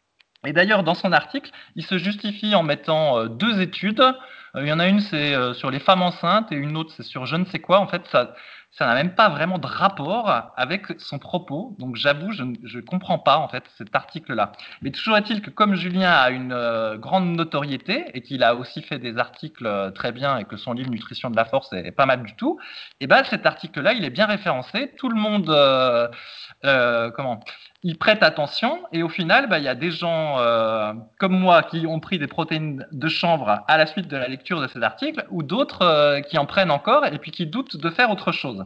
[0.45, 4.01] Et d'ailleurs, dans son article, il se justifie en mettant euh, deux études.
[4.01, 7.03] Euh, il y en a une, c'est sur les femmes enceintes, et une autre, c'est
[7.03, 7.79] sur je ne sais quoi.
[7.79, 8.33] En fait, ça,
[8.71, 11.75] ça n'a même pas vraiment de rapport avec son propos.
[11.77, 14.53] Donc j'avoue, je ne comprends pas en fait cet article-là.
[14.81, 18.81] Mais toujours est-il que comme Julien a une euh, grande notoriété et qu'il a aussi
[18.81, 21.91] fait des articles euh, très bien et que son livre Nutrition de la force est,
[21.91, 22.59] pas mal du tout,
[22.99, 24.93] et eh ben cet article-là, il est bien référencé.
[24.97, 27.41] Tout le monde, euh, comment?
[27.83, 31.63] Ils prêtent attention et au final, bah, il y a des gens euh, comme moi
[31.63, 34.83] qui ont pris des protéines de chanvre à la suite de la lecture de cet
[34.83, 38.31] article ou d'autres euh, qui en prennent encore et puis qui doutent de faire autre
[38.31, 38.65] chose.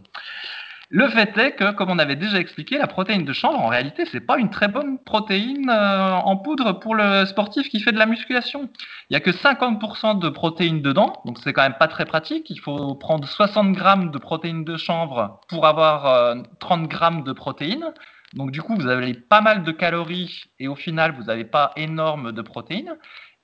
[0.90, 4.06] Le fait est que, comme on avait déjà expliqué, la protéine de chanvre, en réalité,
[4.06, 7.98] c'est pas une très bonne protéine euh, en poudre pour le sportif qui fait de
[7.98, 8.70] la musculation.
[9.10, 12.50] Il y a que 50% de protéines dedans, donc c'est quand même pas très pratique.
[12.52, 17.92] Il faut prendre 60 grammes de protéines de chanvre pour avoir 30 grammes de protéines.
[18.34, 21.72] Donc du coup, vous avez pas mal de calories et au final, vous n'avez pas
[21.76, 22.96] énorme de protéines.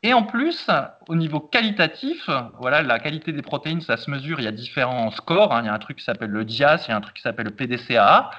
[0.04, 0.67] Et en plus,
[1.08, 5.12] au niveau qualitatif, voilà, la qualité des protéines, ça se mesure, il y a différents
[5.12, 5.54] scores.
[5.54, 5.62] Hein.
[5.63, 7.22] Il y a un truc qui s'appelle le DIAS, il y a un truc qui
[7.22, 8.32] s'appelle le PDCA.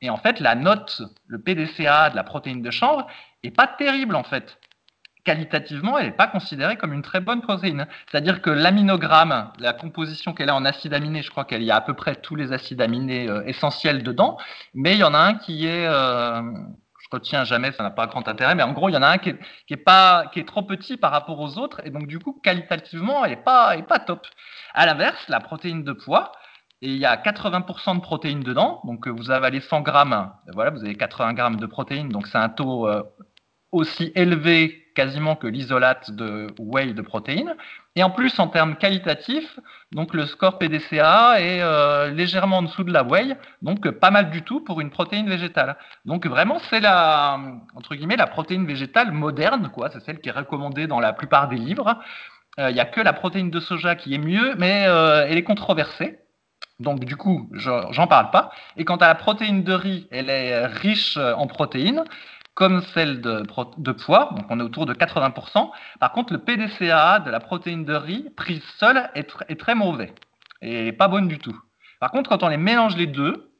[0.00, 3.06] Et en fait, la note, le PDCA de la protéine de chanvre,
[3.42, 4.58] est pas terrible en fait
[5.24, 7.86] qualitativement, elle n'est pas considérée comme une très bonne protéine.
[8.10, 11.76] C'est-à-dire que l'aminogramme, la composition qu'elle a en acides aminés, je crois qu'elle y a
[11.76, 14.38] à peu près tous les acides aminés euh, essentiels dedans,
[14.74, 18.06] mais il y en a un qui est, euh, je retiens jamais, ça n'a pas
[18.06, 20.48] grand intérêt, mais en gros, il y en a un qui est, pas, qui est
[20.48, 23.86] trop petit par rapport aux autres, et donc du coup, qualitativement, elle n'est pas, est
[23.86, 24.26] pas top.
[24.74, 26.32] À l'inverse, la protéine de poids,
[26.82, 30.82] il y a 80% de protéines dedans, donc euh, vous avalez 100 grammes, voilà, vous
[30.82, 32.88] avez 80 grammes de protéines, donc c'est un taux
[33.72, 37.54] aussi élevé quasiment que l'isolate de whey de protéines.
[37.96, 39.58] Et en plus, en termes qualitatifs,
[39.92, 44.30] donc le score PDCA est euh, légèrement en dessous de la whey, donc pas mal
[44.30, 45.76] du tout pour une protéine végétale.
[46.04, 47.38] Donc vraiment, c'est la
[48.30, 49.90] protéine végétale moderne, quoi.
[49.90, 51.98] C'est celle qui est recommandée dans la plupart des livres.
[52.58, 55.38] Euh, il n'y a que la protéine de soja qui est mieux, mais euh, elle
[55.38, 56.18] est controversée.
[56.78, 58.52] Donc du coup, j'en parle pas.
[58.76, 62.04] Et quant à la protéine de riz, elle est riche en protéines
[62.60, 63.42] comme celle de,
[63.78, 65.70] de, poids, donc on est autour de 80%.
[65.98, 70.14] Par contre, le PDCA de la protéine de riz prise seule est, très mauvais
[70.60, 71.58] et pas bonne du tout.
[72.00, 73.50] Par contre, quand on les mélange les deux,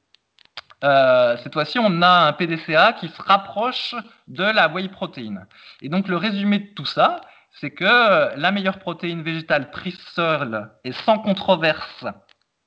[0.84, 3.94] euh, cette fois-ci, on a un PDCA qui se rapproche
[4.28, 5.46] de la whey protéine.
[5.80, 10.70] Et donc, le résumé de tout ça, c'est que la meilleure protéine végétale prise seule
[10.84, 12.04] et sans controverse,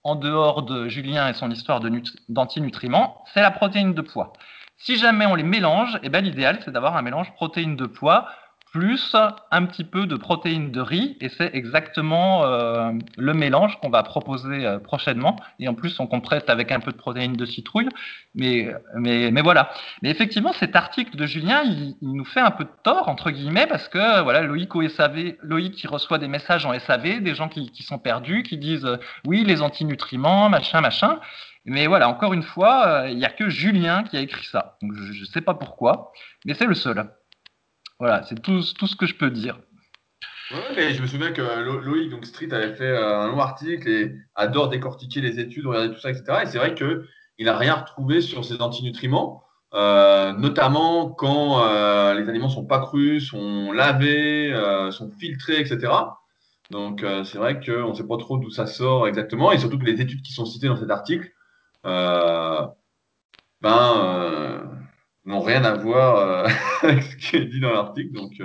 [0.04, 1.80] en dehors de Julien et son histoire
[2.28, 4.34] d'antinutriments, c'est la protéine de poids.
[4.78, 8.28] Si jamais on les mélange, eh ben, l'idéal, c'est d'avoir un mélange protéines de poids
[8.74, 9.16] plus
[9.52, 14.02] un petit peu de protéines de riz, et c'est exactement euh, le mélange qu'on va
[14.02, 15.36] proposer euh, prochainement.
[15.60, 17.88] Et en plus, on complète avec un peu de protéines de citrouille,
[18.34, 19.70] mais, mais, mais voilà.
[20.02, 23.68] Mais effectivement, cet article de Julien, il, nous fait un peu de tort, entre guillemets,
[23.68, 27.84] parce que voilà, Loïc Loïc qui reçoit des messages en SAV, des gens qui, qui
[27.84, 31.20] sont perdus, qui disent euh, oui, les antinutriments, machin, machin.
[31.66, 34.78] Mais voilà, encore une fois, euh, il n'y a que Julien qui a écrit ça.
[34.82, 36.12] Je ne sais pas pourquoi,
[36.46, 37.10] mais c'est le seul.
[38.00, 39.60] Voilà, c'est tout, ce que je peux dire.
[40.52, 44.16] Ouais, je me souviens que Loïc donc Street avait fait euh, un long article et
[44.36, 46.40] adore décortiquer les études, regarder tout ça, etc.
[46.44, 51.64] Et c'est vrai qu'il n'a rien retrouvé sur ces antinutriments, euh, notamment quand
[52.14, 54.54] les aliments sont pas crus, sont lavés,
[54.92, 55.94] sont filtrés, etc.
[56.72, 59.86] Donc c'est vrai qu'on ne sait pas trop d'où ça sort exactement, et surtout que
[59.86, 61.43] les études qui sont citées dans cet article euh,
[61.84, 62.74] ben,
[63.64, 64.64] euh,
[65.26, 66.48] n'ont rien à voir euh,
[66.84, 68.14] avec ce qui est dit dans l'article.
[68.14, 68.42] Donc,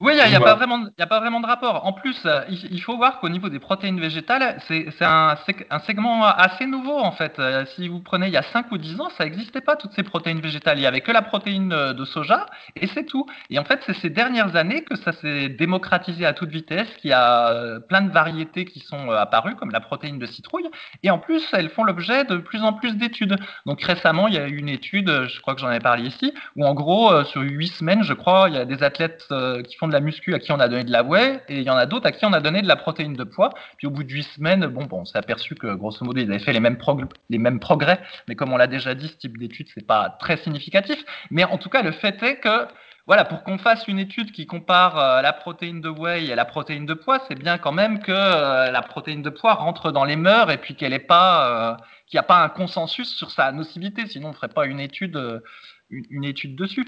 [0.00, 1.84] oui, il n'y a, pas vraiment, a pas vraiment de rapport.
[1.84, 5.36] En plus, euh, il, faut voir qu'au niveau des protéines végétales, c'est un,
[5.70, 7.38] un, segment assez nouveau en fait.
[7.38, 9.92] Euh, si vous prenez il y a 5 ou 10 ans, ça n'existait pas toutes
[9.92, 10.78] ces protéines végétales.
[10.78, 13.26] Il n'y avait que la protéine euh, de soja et c'est tout.
[13.50, 17.10] Et en fait, c'est ces dernières années que ça s'est démocratisé à toute vitesse, qu'il
[17.10, 20.68] y a plein de variétés qui sont apparues, comme la protéine de citrouille.
[21.02, 23.36] Et en plus, elles font l'objet de plus en plus d'études.
[23.66, 26.32] Donc récemment, il y a eu une étude, je crois que j'en ai parlé ici,
[26.56, 29.26] où en gros, sur 8 semaines, je crois, il y a des athlètes
[29.68, 31.62] qui font de la muscu à qui on a donné de la whey, et il
[31.62, 33.50] y en a d'autres à qui on a donné de la protéine de poids.
[33.76, 36.30] Puis au bout de huit semaines, bon, bon on s'est aperçu que grosso modo, ils
[36.30, 39.86] avaient fait les mêmes, progrès, mais comme on l'a déjà dit, ce type d'étude, c'est
[39.86, 40.98] pas très significatif.
[41.30, 42.66] Mais en tout cas, le fait est que
[43.08, 46.44] voilà, pour qu'on fasse une étude qui compare euh, la protéine de whey et la
[46.44, 50.04] protéine de poids, c'est bien quand même que euh, la protéine de poids rentre dans
[50.04, 53.30] les mœurs et puis qu'elle n'est pas, euh, qu'il n'y a pas un consensus sur
[53.30, 54.06] sa nocivité.
[54.06, 55.42] Sinon, on ne ferait pas une étude,
[55.88, 56.86] une, étude dessus.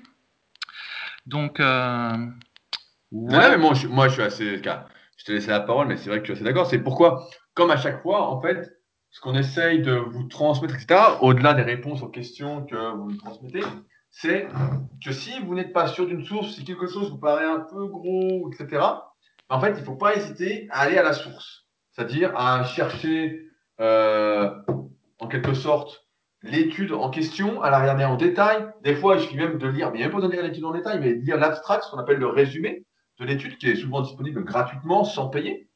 [1.25, 1.59] Donc,
[3.13, 3.51] ouais.
[3.51, 4.57] mais moi, je, moi, je suis assez.
[4.57, 6.67] Je t'ai laissé la parole, mais c'est vrai que je suis assez d'accord.
[6.67, 8.71] C'est pourquoi, comme à chaque fois, en fait,
[9.11, 13.17] ce qu'on essaye de vous transmettre, etc., au-delà des réponses aux questions que vous nous
[13.17, 13.63] transmettez,
[14.11, 14.49] c'est
[15.05, 17.87] que si vous n'êtes pas sûr d'une source, si quelque chose vous paraît un peu
[17.87, 18.83] gros, etc.,
[19.49, 21.67] en fait, il ne faut pas hésiter à aller à la source.
[21.91, 23.47] C'est-à-dire à chercher,
[23.81, 24.51] euh,
[25.19, 26.07] en quelque sorte,
[26.43, 28.67] l'étude en question, à la regarder en détail.
[28.83, 30.45] Des fois, il suffit même de lire, mais il n'y a pas besoin de lire
[30.45, 32.85] l'étude en détail, mais de lire l'abstract, ce qu'on appelle le résumé
[33.21, 35.69] de l'étude, qui est souvent disponible gratuitement, sans payer.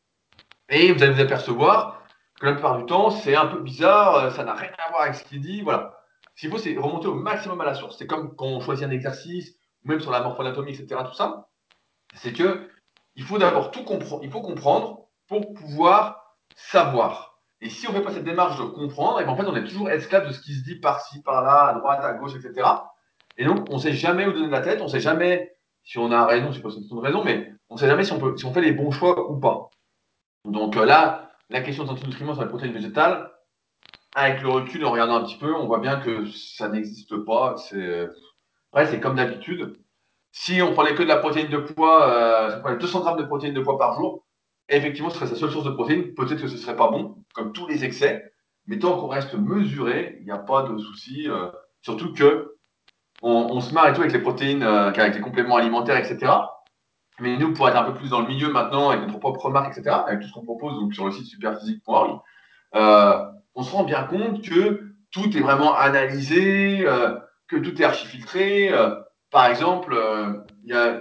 [0.70, 2.02] Et vous allez vous apercevoir
[2.40, 5.02] que la plupart du temps, c'est un peu bizarre, euh, ça n'a rien à voir
[5.02, 5.60] avec ce qu'il dit.
[5.60, 5.98] Voilà.
[6.34, 7.96] Ce qu'il faut, c'est remonter au maximum à la source.
[7.98, 11.48] C'est comme quand on choisit un exercice, même sur la morphoanatomie, etc., tout ça.
[12.14, 12.68] C'est que
[13.14, 17.38] il faut d'abord tout comprendre, il faut comprendre pour pouvoir savoir.
[17.60, 19.46] Et si on ne fait pas cette démarche de comprendre, et eh ben, en fait,
[19.46, 22.34] on est toujours esclave de ce qui se dit par-ci, par-là, à droite, à gauche,
[22.34, 22.68] etc.
[23.36, 25.54] Et donc, on ne sait jamais où donner la tête, on ne sait jamais
[25.84, 27.86] si on a raison, ne sais pas si c'est une raison, mais on ne sait
[27.86, 29.70] jamais si on, fait les bons choix ou pas.
[30.44, 33.30] Donc euh, là, la question de santé nutriments sur la protéine végétale,
[34.14, 37.56] avec le recul, en regardant un petit peu, on voit bien que ça n'existe pas.
[37.56, 38.08] C'est
[38.72, 39.78] ouais, c'est comme d'habitude.
[40.32, 43.24] Si on prenait que de la protéine de poids, euh, on prenait 200 grammes de
[43.24, 44.24] protéines de poids par jour,
[44.68, 46.14] effectivement, ce serait sa seule source de protéines.
[46.14, 48.32] Peut-être que ce serait pas bon, comme tous les excès.
[48.66, 51.28] Mais tant qu'on reste mesuré, il n'y a pas de souci.
[51.28, 51.50] Euh,
[51.82, 52.53] surtout que
[53.22, 56.32] on, se marre et tout avec les protéines, euh, avec les compléments alimentaires, etc.
[57.20, 59.76] Mais nous, pour être un peu plus dans le milieu maintenant, avec notre propre marque,
[59.76, 62.20] etc., avec tout ce qu'on propose donc, sur le site superphysique.org,
[62.74, 67.84] euh, on se rend bien compte que tout est vraiment analysé, euh, que tout est
[67.84, 68.72] archifiltré.
[68.72, 68.96] Euh,
[69.30, 70.42] par exemple, euh,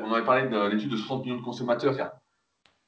[0.04, 1.96] on avait parlé de l'étude de 60 millions de consommateurs,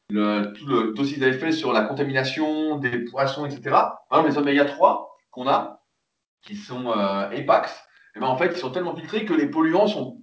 [0.10, 3.62] tout le dossier fait sur la contamination des poissons, etc.
[4.10, 5.82] Par exemple, les oméga 3 qu'on a,
[6.44, 6.94] qui sont
[7.32, 7.85] EPAX,
[8.16, 10.22] eh ben, en fait, ils sont tellement filtrés que les polluants sont.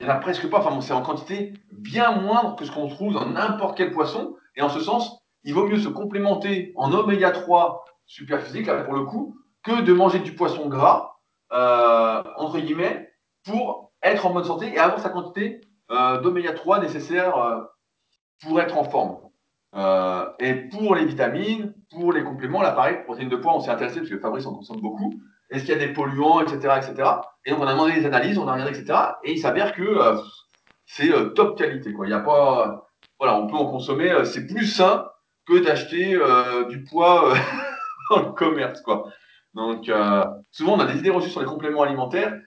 [0.00, 2.88] Il n'y en a presque pas, enfin, c'est en quantité bien moindre que ce qu'on
[2.88, 4.34] trouve dans n'importe quel poisson.
[4.56, 8.82] Et en ce sens, il vaut mieux se complémenter en oméga 3 super physique, là,
[8.82, 11.18] pour le coup, que de manger du poisson gras,
[11.52, 13.12] euh, entre guillemets,
[13.44, 15.60] pour être en bonne santé et avoir sa quantité
[15.90, 17.60] euh, d'oméga 3 nécessaire euh,
[18.42, 19.18] pour être en forme.
[20.40, 23.98] et pour les vitamines, pour les compléments, là pareil, protéines de poids, on s'est intéressé
[24.00, 25.14] parce que Fabrice en consomme beaucoup.
[25.50, 27.10] Est-ce qu'il y a des polluants, etc., etc.
[27.44, 28.98] Et donc on a demandé des analyses, on a regardé, etc.
[29.24, 29.98] Et il s'avère que
[30.86, 31.92] c'est top qualité.
[31.92, 32.06] Quoi.
[32.06, 32.88] Il y a pas,
[33.18, 34.24] voilà, on peut en consommer.
[34.24, 35.08] c'est plus sain
[35.46, 36.18] que d'acheter
[36.68, 37.34] du poids
[38.10, 39.10] dans le commerce, quoi.
[39.54, 42.38] Donc, euh, souvent, on a des idées reçues sur les compléments alimentaires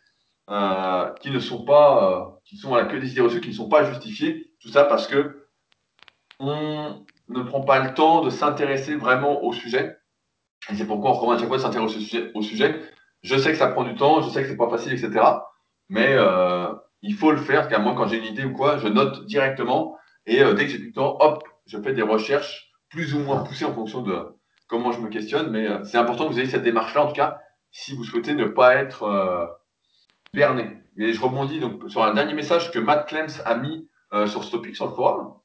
[0.49, 3.69] euh, qui ne sont pas, euh, qui sont que des idées reçues qui ne sont
[3.69, 4.51] pas justifiées.
[4.61, 5.47] Tout ça parce que
[6.39, 9.97] on ne prend pas le temps de s'intéresser vraiment au sujet.
[10.69, 12.81] Et c'est pourquoi on recommande à chaque fois de s'intéresser au sujet,
[13.23, 15.25] Je sais que ça prend du temps, je sais que c'est pas facile, etc.
[15.89, 16.15] Mais
[17.01, 19.97] il faut le faire, car moi, quand j'ai une idée ou quoi, je note directement.
[20.25, 23.65] Et dès que j'ai du temps, hop, je fais des recherches plus ou moins poussées
[23.65, 24.19] en fonction de,
[24.67, 27.13] comment je me questionne, mais euh, c'est important que vous ayez cette démarche-là, en tout
[27.13, 27.39] cas,
[27.71, 29.45] si vous souhaitez ne pas être euh,
[30.33, 30.79] berné.
[30.97, 34.43] Et je rebondis donc sur un dernier message que Matt Clems a mis euh, sur
[34.43, 35.35] ce topic, sur le forum,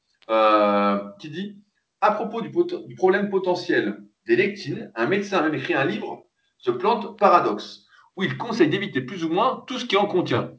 [1.19, 1.57] qui dit
[2.01, 6.25] À propos du, du, problème potentiel des lectines, un médecin a même écrit un livre,
[6.59, 7.85] Ce plante paradoxe,
[8.15, 10.51] où il conseille d'éviter plus ou moins tout ce qui en contient.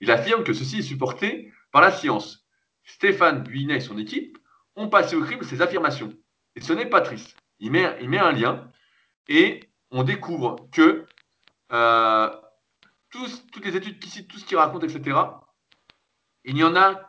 [0.00, 2.46] Il affirme que ceci est supporté par la science.
[2.84, 4.36] Stéphane Buinet et son équipe
[4.76, 6.12] ont passé au crible ces affirmations.
[6.56, 8.70] Et ce n'est pas triste il met, il met un lien
[9.28, 11.06] et on découvre que
[11.72, 12.30] euh,
[13.10, 15.18] toutes les études qui citent tout ce qu'il raconte, etc.,
[16.44, 17.06] il y en a,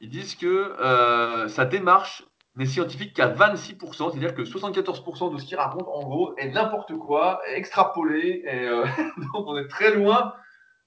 [0.00, 2.24] ils disent que euh, sa démarche
[2.58, 6.92] n'est scientifique qu'à 26%, c'est-à-dire que 74% de ce qu'il raconte, en gros, est n'importe
[6.98, 8.84] quoi, extrapolé, et, euh,
[9.32, 10.34] donc on est très loin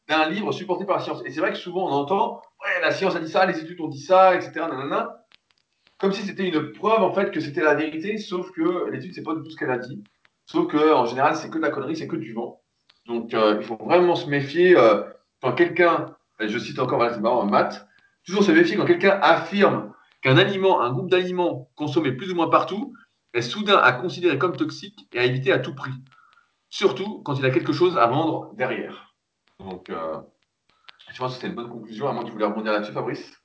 [0.07, 1.21] d'un livre supporté par la science.
[1.25, 3.79] Et c'est vrai que souvent on entend, ouais, la science a dit ça, les études
[3.79, 4.65] ont dit ça, etc.,
[5.97, 9.23] comme si c'était une preuve en fait que c'était la vérité, sauf que l'étude c'est
[9.23, 10.03] pas du tout ce qu'elle a dit.
[10.47, 12.59] Sauf que en général c'est que de la connerie, c'est que du vent.
[13.05, 15.03] Donc euh, il faut vraiment se méfier euh,
[15.41, 17.87] quand quelqu'un, je cite encore, voilà, c'est marrant, maths,
[18.25, 22.49] toujours se méfier quand quelqu'un affirme qu'un aliment, un groupe d'aliments consommés plus ou moins
[22.49, 22.93] partout
[23.33, 25.93] est soudain à considérer comme toxique et à éviter à tout prix.
[26.69, 29.15] Surtout quand il a quelque chose à vendre derrière.
[29.59, 30.19] Donc, euh,
[31.11, 33.40] je pense que c'était une bonne conclusion, à moins que tu voulais rebondir là-dessus, Fabrice.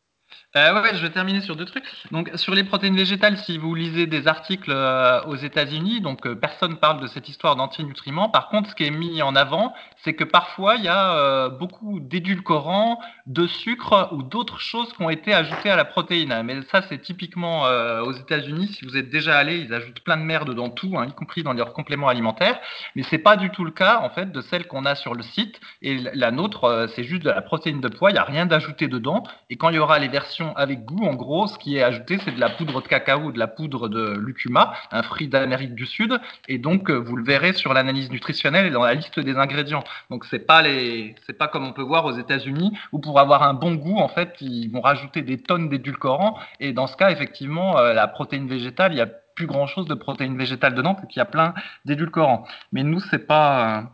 [0.56, 1.84] Euh, ouais, je vais terminer sur deux trucs.
[2.12, 6.34] Donc, sur les protéines végétales, si vous lisez des articles euh, aux États-Unis, donc euh,
[6.34, 8.30] personne parle de cette histoire d'antinutriments.
[8.30, 11.50] Par contre, ce qui est mis en avant, c'est que parfois il y a euh,
[11.50, 16.40] beaucoup d'édulcorants, de sucre ou d'autres choses qui ont été ajoutées à la protéine.
[16.44, 17.64] Mais ça, c'est typiquement
[18.04, 18.68] aux États-Unis.
[18.68, 21.42] Si vous êtes déjà allé, ils ajoutent plein de merde dans tout, hein, y compris
[21.42, 22.58] dans leurs compléments alimentaires.
[22.94, 25.22] Mais c'est pas du tout le cas en fait de celles qu'on a sur le
[25.22, 25.60] site.
[25.82, 28.10] Et la nôtre, c'est juste de la protéine de poids.
[28.10, 29.24] Il y a rien d'ajouté dedans.
[29.50, 32.16] Et quand il y aura les versions avec goût, en gros, ce qui est ajouté,
[32.24, 35.84] c'est de la poudre de cacao de la poudre de lucuma, un fruit d'Amérique du
[35.84, 36.18] Sud.
[36.48, 39.84] Et donc, euh, vous le verrez sur l'analyse nutritionnelle et dans la liste des ingrédients.
[40.08, 43.42] Donc, c'est pas les, c'est pas comme on peut voir aux États-Unis où pour avoir
[43.42, 46.38] un bon goût, en fait, ils vont rajouter des tonnes d'édulcorants.
[46.60, 49.86] Et dans ce cas, effectivement, euh, la protéine végétale, il y a plus grand chose
[49.86, 51.52] de protéines végétales dedans, qu'il y a plein
[51.84, 52.46] d'édulcorants.
[52.72, 53.86] Mais nous, c'est pas,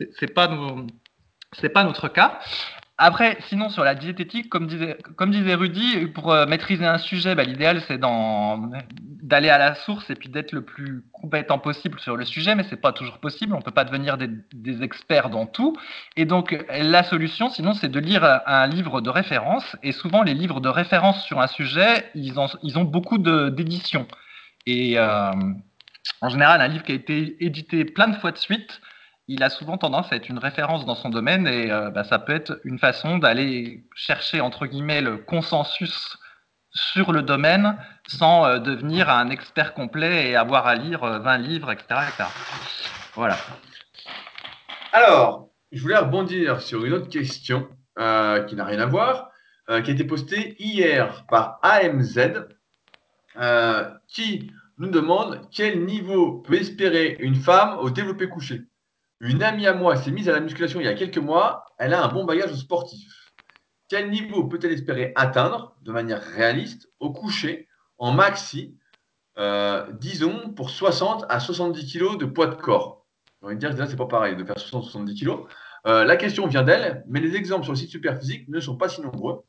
[0.00, 0.48] euh, c'est pas,
[1.52, 2.38] c'est pas notre cas.
[3.02, 7.34] Après, sinon, sur la diététique, comme disait, comme disait Rudy, pour euh, maîtriser un sujet,
[7.34, 12.14] bah, l'idéal, c'est d'aller à la source et puis d'être le plus compétent possible sur
[12.14, 13.54] le sujet, mais c'est pas toujours possible.
[13.54, 15.74] On peut pas devenir des, experts dans tout.
[16.16, 19.76] Et donc, la solution, sinon, c'est de lire un livre de référence.
[19.82, 24.06] Et souvent, les livres de référence sur un sujet, ils, en, ils ont beaucoup d'éditions.
[24.66, 25.30] Et euh,
[26.20, 28.82] en général, un livre qui a été édité plein de fois de suite,
[29.30, 32.18] il a souvent tendance à être une référence dans son domaine et euh, bah, ça
[32.18, 36.18] peut être une façon d'aller chercher entre guillemets le consensus
[36.72, 37.78] sur le domaine
[38.08, 42.00] sans euh, devenir un expert complet et avoir à lire 20 euh, livres, etc..
[43.14, 43.36] Voilà.
[44.92, 47.68] Alors, je voulais rebondir sur une autre question
[48.48, 49.30] qui n'a rien à voir,
[49.68, 52.18] qui a été postée hier par AMZ,
[54.08, 58.69] qui nous demande quel niveau peut espérer une femme au développé couché.
[59.20, 61.66] Une amie à moi s'est mise à la musculation il y a quelques mois.
[61.78, 63.32] Elle a un bon bagage sportif.
[63.88, 67.68] Quel niveau peut-elle espérer atteindre de manière réaliste au coucher,
[67.98, 68.78] en maxi,
[69.36, 73.06] euh, disons pour 60 à 70 kg de poids de corps?
[73.42, 75.30] J'ai envie dire que c'est pas pareil de faire 60-70 kg.
[75.86, 78.88] Euh, la question vient d'elle, mais les exemples sur le site Superphysique ne sont pas
[78.88, 79.42] si nombreux.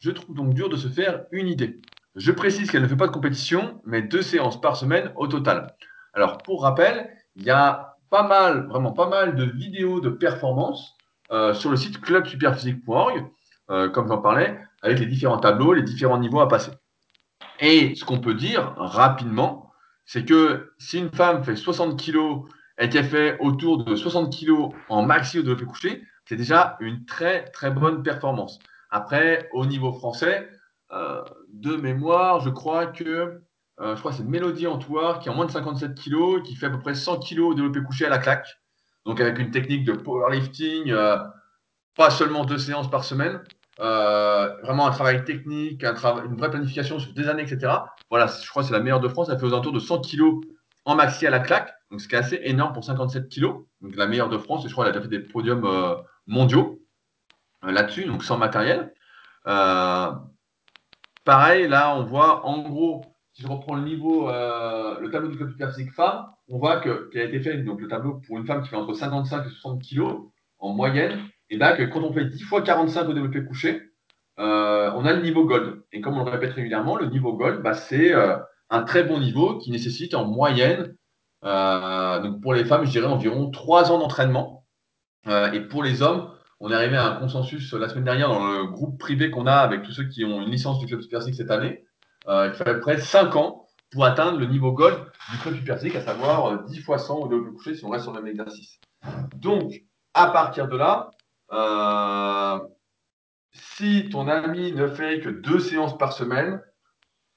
[0.00, 1.80] Je trouve donc dur de se faire une idée.
[2.14, 5.74] Je précise qu'elle ne fait pas de compétition, mais deux séances par semaine au total.
[6.14, 10.94] Alors, pour rappel, il y a pas mal, vraiment pas mal de vidéos de performance
[11.30, 13.26] euh, sur le site clubsuperphysique.org,
[13.70, 16.72] euh, comme j'en parlais, avec les différents tableaux, les différents niveaux à passer.
[17.60, 19.72] Et ce qu'on peut dire rapidement,
[20.06, 22.44] c'est que si une femme fait 60 kg
[22.78, 27.04] et qu'elle fait autour de 60 kg en maxi au développé couché, c'est déjà une
[27.04, 28.58] très très bonne performance.
[28.90, 30.48] Après, au niveau français,
[30.92, 33.42] euh, de mémoire, je crois que
[33.80, 36.66] euh, je crois que c'est Mélodie Antoire qui a moins de 57 kg, qui fait
[36.66, 38.48] à peu près 100 kg développé couché à la claque.
[39.04, 41.18] Donc avec une technique de powerlifting, euh,
[41.96, 43.40] pas seulement deux séances par semaine,
[43.80, 47.72] euh, vraiment un travail technique, un une vraie planification sur des années, etc.
[48.10, 49.28] Voilà, je crois que c'est la meilleure de France.
[49.30, 50.22] Elle fait aux alentours de 100 kg
[50.84, 53.42] en maxi à la claque, donc ce qui est assez énorme pour 57 kg.
[53.80, 55.64] Donc la meilleure de France, et je crois qu'elle a déjà fait des podiums
[56.26, 56.82] mondiaux
[57.62, 58.92] là-dessus, donc sans matériel.
[59.44, 60.18] Pareil,
[61.68, 63.04] là, on voit en gros
[63.38, 67.08] si je reprends le niveau, euh, le tableau du club physique femme, on voit que
[67.10, 69.48] qui a été fait donc le tableau pour une femme qui fait entre 55 et
[69.48, 70.02] 60 kg
[70.58, 73.80] en moyenne, et là que quand on fait 10 fois 45 au développé couché,
[74.40, 75.82] euh, on a le niveau gold.
[75.92, 78.36] Et comme on le répète régulièrement, le niveau gold, bah, c'est euh,
[78.70, 80.96] un très bon niveau qui nécessite en moyenne,
[81.44, 84.66] donc pour les femmes, je dirais environ 3 ans d'entraînement.
[85.52, 86.28] Et pour les hommes,
[86.58, 89.54] on est arrivé à un consensus la semaine dernière dans le groupe privé qu'on a
[89.54, 91.84] avec tous ceux qui ont une licence du club Super cette année.
[92.26, 94.98] Euh, il fallait près 5 ans pour atteindre le niveau gold
[95.30, 98.12] du club Super à savoir 10 fois 100 au développé couché si on reste sur
[98.12, 98.80] le même exercice.
[99.36, 99.72] Donc,
[100.14, 101.10] à partir de là,
[101.52, 102.58] euh,
[103.52, 106.60] si ton ami ne fait que deux séances par semaine,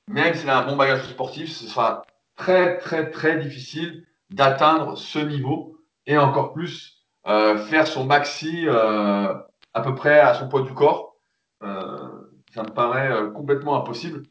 [0.07, 2.01] même s'il a un bon bagage sportif, ce sera
[2.35, 9.33] très très très difficile d'atteindre ce niveau et encore plus euh, faire son maxi euh,
[9.73, 11.15] à peu près à son poids du corps.
[11.63, 12.09] Euh,
[12.53, 14.23] ça me paraît euh, complètement impossible.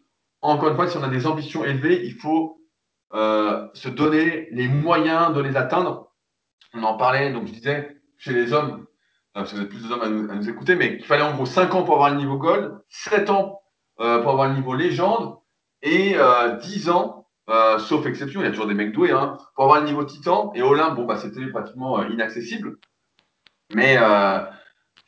[0.42, 2.60] Encore une fois, si on a des ambitions élevées, il faut
[3.14, 6.12] euh, se donner les moyens de les atteindre.
[6.74, 8.86] On en parlait, donc je disais, chez les hommes,
[9.34, 11.46] parce que vous êtes plus d'hommes à, à nous écouter, mais il fallait en gros
[11.46, 13.60] 5 ans pour avoir le niveau gold, 7 ans
[14.00, 15.36] euh, pour avoir le niveau légende,
[15.82, 17.20] et euh, 10 ans,
[17.50, 20.04] euh, sauf exception, il y a toujours des mecs doués, hein, pour avoir le niveau
[20.04, 20.52] titan.
[20.54, 22.78] Et Olympe, bon, bah, c'était pratiquement euh, inaccessible.
[23.74, 24.40] Mais euh,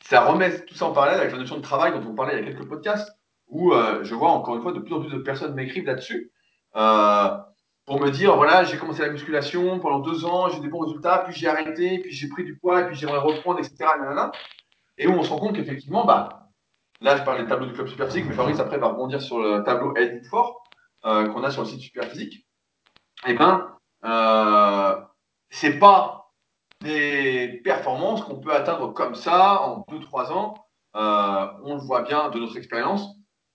[0.03, 2.45] ça remet tout ça en parallèle avec la notion de travail dont on parlait il
[2.45, 3.09] y a quelques podcasts,
[3.53, 6.31] où euh, je vois encore une fois de plus en plus de personnes m'écrivent là-dessus.
[6.73, 11.19] pour me dire, voilà, j'ai commencé la musculation pendant deux ans, j'ai des bons résultats,
[11.25, 13.75] puis j'ai arrêté, puis j'ai pris du poids, et puis j'aimerais reprendre, etc.
[14.97, 16.43] Et où on se rend compte qu'effectivement, bah,
[17.03, 19.61] Là, je parle des tableaux du club Superphysique, mais Fabrice après va rebondir sur le
[19.63, 20.63] tableau Edit Fort
[21.05, 22.47] euh, qu'on a sur le site Superphysique.
[23.27, 23.75] Eh ben,
[24.05, 25.01] euh,
[25.49, 26.31] c'est pas
[26.79, 30.65] des performances qu'on peut atteindre comme ça en 2-3 ans.
[30.95, 33.05] Euh, on le voit bien de notre expérience.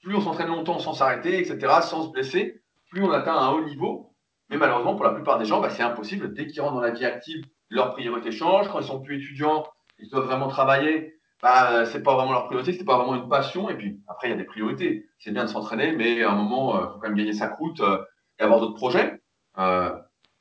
[0.03, 3.65] Plus on s'entraîne longtemps sans s'arrêter, etc., sans se blesser, plus on atteint un haut
[3.65, 4.15] niveau.
[4.51, 6.33] Mais malheureusement, pour la plupart des gens, bah, c'est impossible.
[6.33, 8.69] Dès qu'ils rentrent dans la vie active, leurs priorités changent.
[8.69, 9.65] Quand ils sont plus étudiants,
[9.99, 11.19] ils doivent vraiment travailler.
[11.43, 13.69] Bah, c'est pas vraiment leur priorité, c'est pas vraiment une passion.
[13.69, 15.07] Et puis après, il y a des priorités.
[15.19, 17.49] C'est bien de s'entraîner, mais à un moment, il euh, faut quand même gagner sa
[17.49, 17.99] croûte euh,
[18.39, 19.21] et avoir d'autres projets.
[19.59, 19.91] Euh,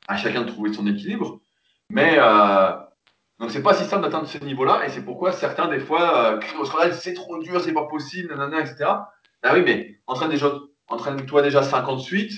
[0.06, 1.40] à chacun de trouver son équilibre.
[1.90, 2.18] Mais
[3.38, 6.38] donc c'est pas si simple d'atteindre ce niveau-là, et c'est pourquoi certains des fois euh,
[6.38, 8.90] crient au scandale, c'est trop dur, c'est pas possible, nanana, etc.
[9.42, 10.52] Ah oui, mais entraîne déjà,
[10.88, 12.32] entraîne-toi déjà 58,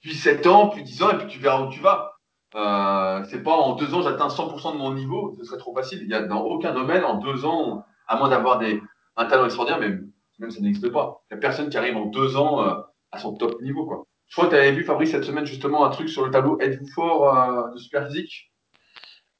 [0.00, 2.12] puis 7 ans, puis 10 ans, et puis tu verras où tu vas.
[2.54, 6.00] Euh, c'est pas en deux ans j'atteins 100% de mon niveau, ce serait trop facile.
[6.02, 8.80] Il y a dans aucun domaine en deux ans, à moins d'avoir des
[9.16, 9.98] un talent extraordinaire, mais
[10.38, 11.22] même ça n'existe pas.
[11.30, 12.74] Il n'y a personne qui arrive en deux ans euh,
[13.12, 14.04] à son top niveau, quoi.
[14.28, 16.58] Je crois que tu avais vu, Fabrice, cette semaine, justement, un truc sur le tableau
[16.60, 18.52] Êtes-vous fort euh, de Superphysique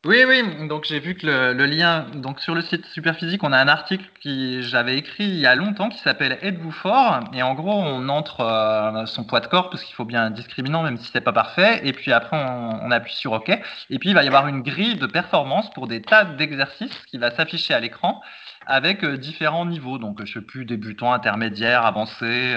[0.06, 3.58] oui, oui, donc j'ai vu que le, lien, donc sur le site Superphysique, on a
[3.58, 7.20] un article que j'avais écrit il y a longtemps qui s'appelle Êtes-vous fort?
[7.32, 10.30] Et en gros, on entre euh, son poids de corps, parce qu'il faut bien un
[10.30, 13.48] discriminant, même si c'est pas parfait, et puis après, on, appuie sur OK.
[13.48, 17.18] Et puis, il va y avoir une grille de performance pour des tas d'exercices qui
[17.18, 18.22] va s'afficher à l'écran
[18.66, 19.98] avec euh, différents niveaux.
[19.98, 22.54] Donc, je sais plus, débutant, intermédiaire, avancé,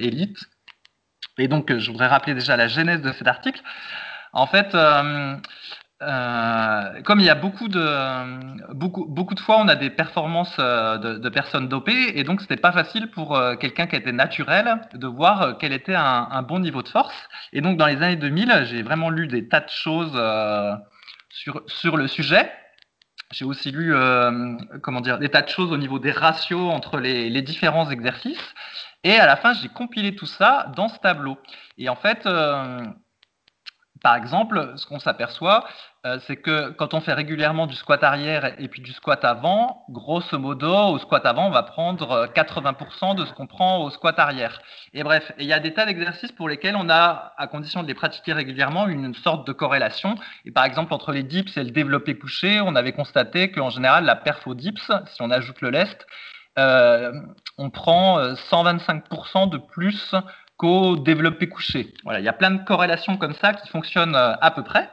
[0.00, 0.38] élite.
[1.38, 3.62] Et donc, je voudrais rappeler déjà la genèse de cet article.
[4.32, 4.76] En fait,
[6.02, 9.90] euh, euh, comme il y a beaucoup de, beaucoup, beaucoup de fois, on a des
[9.90, 14.80] performances euh, de, personnes dopées, et donc c'était pas facile pour quelqu'un qui était naturel
[14.94, 17.14] de voir quel était un, bon niveau de force.
[17.52, 20.20] Et donc, dans les années 2000, j'ai vraiment lu des tas de choses
[21.28, 22.50] sur, sur le sujet.
[23.32, 23.94] J'ai aussi lu
[24.82, 28.54] comment dire, des tas de choses au niveau des ratios entre les, les différents exercices.
[29.02, 31.38] Et à la fin, j'ai compilé tout ça dans ce tableau.
[31.78, 32.84] Et en fait, euh,
[34.02, 35.66] par exemple, ce qu'on s'aperçoit,
[36.06, 39.84] euh, c'est que quand on fait régulièrement du squat arrière et puis du squat avant,
[39.90, 44.18] grosso modo, au squat avant, on va prendre 80% de ce qu'on prend au squat
[44.18, 44.62] arrière.
[44.94, 47.88] Et bref, il y a des tas d'exercices pour lesquels on a, à condition de
[47.88, 50.14] les pratiquer régulièrement, une sorte de corrélation.
[50.46, 54.04] Et par exemple, entre les dips et le développé couché, on avait constaté qu'en général,
[54.04, 56.06] la perfo dips, si on ajoute le lest,
[56.58, 57.12] euh,
[57.58, 59.02] on prend 125%
[59.44, 60.14] euh, de plus
[60.56, 61.94] qu'au développé couché.
[62.04, 64.90] Voilà, il y a plein de corrélations comme ça qui fonctionnent euh, à peu près.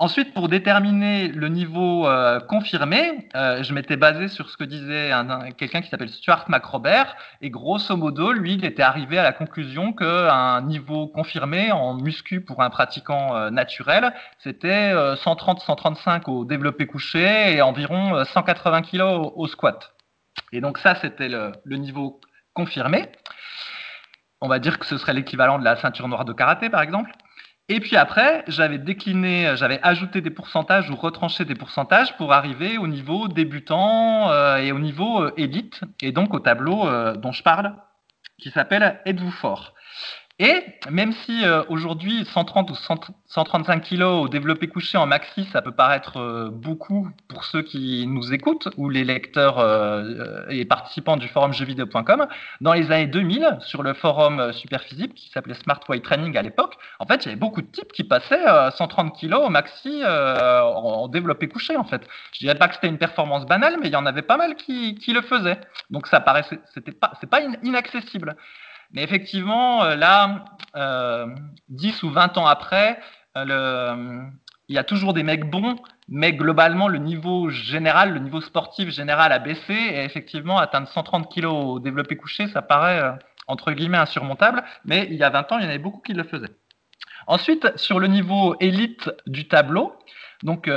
[0.00, 2.08] Ensuite, pour déterminer le niveau
[2.48, 5.12] confirmé, je m'étais basé sur ce que disait
[5.56, 9.92] quelqu'un qui s'appelle Stuart McRobert, et grosso modo, lui, il était arrivé à la conclusion
[9.92, 17.62] qu'un niveau confirmé en muscu pour un pratiquant naturel, c'était 130-135 au développé couché et
[17.62, 19.02] environ 180 kg
[19.36, 19.94] au squat.
[20.52, 22.20] Et donc ça, c'était le, niveau
[22.52, 23.10] confirmé.
[24.40, 27.10] On va dire que ce serait l'équivalent de la ceinture noire de karaté, par exemple.
[27.70, 32.76] Et puis après, j'avais décliné, j'avais ajouté des pourcentages ou retranché des pourcentages pour arriver
[32.76, 37.32] au niveau débutant euh, et au niveau euh, élite, et donc au tableau euh, dont
[37.32, 37.74] je parle,
[38.38, 39.72] qui s'appelle Êtes-vous fort?
[40.40, 45.62] Et même si euh, aujourd'hui 130 ou 135 kilos au développé couché en maxi, ça
[45.62, 51.16] peut paraître euh, beaucoup pour ceux qui nous écoutent ou les lecteurs euh, et participants
[51.16, 52.26] du forum jeuxvideo.com,
[52.60, 56.74] dans les années 2000, sur le forum Superphysique qui s'appelait Smart Weight Training à l'époque,
[56.98, 58.44] en fait, il y avait beaucoup de types qui passaient
[58.76, 62.02] 130 kilos au maxi en, développé couché en fait.
[62.32, 64.56] Je dirais pas que c'était une performance banale, mais il y en avait pas mal
[64.56, 65.60] qui, qui le faisaient.
[65.90, 68.34] Donc ça paraissait, c'était pas, c'est pas inaccessible.
[68.92, 70.44] Mais effectivement, euh, là,
[71.68, 72.98] 10 euh, ou 20 ans après,
[73.36, 74.22] euh,
[74.68, 75.76] il y a toujours des mecs bons,
[76.08, 79.74] mais globalement, le niveau général, le niveau sportif général a baissé.
[79.74, 83.16] Et effectivement, atteindre 130 kg au développé couché, ça paraît
[83.46, 84.64] entre guillemets insurmontable.
[84.84, 86.54] Mais il y a 20 ans, il y en avait beaucoup qui le faisaient.
[87.26, 89.94] Ensuite, sur le niveau élite du tableau,
[90.42, 90.68] donc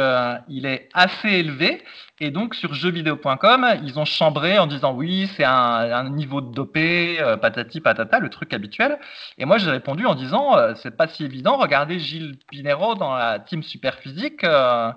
[0.47, 1.83] il est assez élevé.
[2.19, 7.17] Et donc sur jeuxvideo.com, ils ont chambré en disant oui, c'est un, niveau de dopé,
[7.21, 8.97] euh, patati patata, le truc habituel.
[9.37, 11.57] Et moi j'ai répondu en disant euh, c'est pas si évident.
[11.57, 14.91] Regardez Gilles Pinero dans la team super physique euh,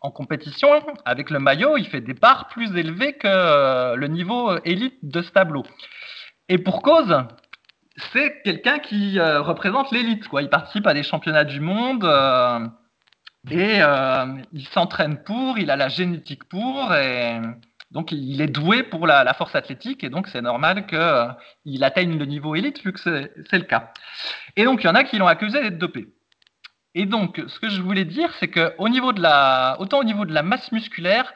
[0.00, 0.68] en compétition
[1.04, 5.30] avec le maillot, il fait des barres plus élevées que le niveau élite de ce
[5.30, 5.62] tableau.
[6.48, 7.22] Et pour cause,
[8.12, 10.28] c'est quelqu'un qui représente l'élite.
[10.28, 10.42] Quoi.
[10.42, 12.04] Il participe à des championnats du monde.
[13.50, 17.40] Et euh, il s'entraîne pour, il a la génétique pour, et
[17.90, 22.18] donc il est doué pour la, force athlétique, et donc c'est normal qu'il euh, atteigne
[22.18, 23.92] le niveau élite, vu que c'est le cas.
[24.56, 26.08] Et donc il y en a qui l'ont accusé d'être dopé.
[26.94, 30.04] Et donc ce que je voulais dire, c'est que au niveau de la, autant au
[30.04, 31.34] niveau de la masse musculaire,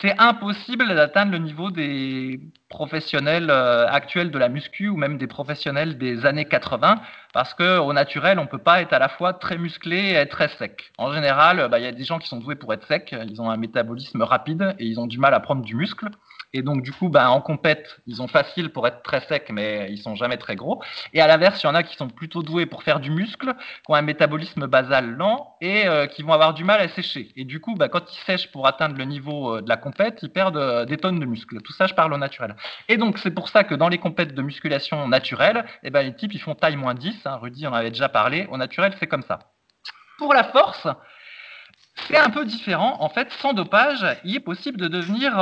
[0.00, 2.40] c'est impossible d'atteindre le niveau des
[2.70, 7.00] professionnels euh, actuels de la muscu ou même des professionnels des années 80
[7.34, 10.92] parce qu'au naturel, on peut pas être à la fois très musclé et très sec.
[10.98, 13.40] En général, bah, il y a des gens qui sont doués pour être secs, ils
[13.40, 16.08] ont un métabolisme rapide et ils ont du mal à prendre du muscle.
[16.54, 19.88] Et donc, du coup, bah, en compète, ils ont facile pour être très secs, mais
[19.90, 20.82] ils sont jamais très gros.
[21.14, 23.54] Et à l'inverse, il y en a qui sont plutôt doués pour faire du muscle,
[23.54, 27.32] qui ont un métabolisme basal lent et euh, qui vont avoir du mal à sécher.
[27.36, 30.18] Et du coup, bah, quand ils sèchent pour atteindre le niveau euh, de la compète,
[30.22, 31.62] ils perdent euh, des tonnes de muscles.
[31.62, 32.54] Tout ça, je parle au naturel.
[32.88, 36.14] Et donc, c'est pour ça que dans les compètes de musculation naturelle, eh ben, les
[36.14, 37.14] types, ils font taille moins 10.
[37.24, 38.46] Hein, Rudy en avait déjà parlé.
[38.50, 39.38] Au naturel, c'est comme ça.
[40.18, 40.86] Pour la force,
[42.08, 42.98] c'est un peu différent.
[43.00, 45.32] En fait, sans dopage, il est possible de devenir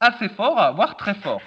[0.00, 1.42] assez fort, voire très fort.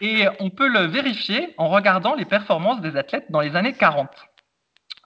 [0.00, 4.08] Et on peut le vérifier en regardant les performances des athlètes dans les années 40,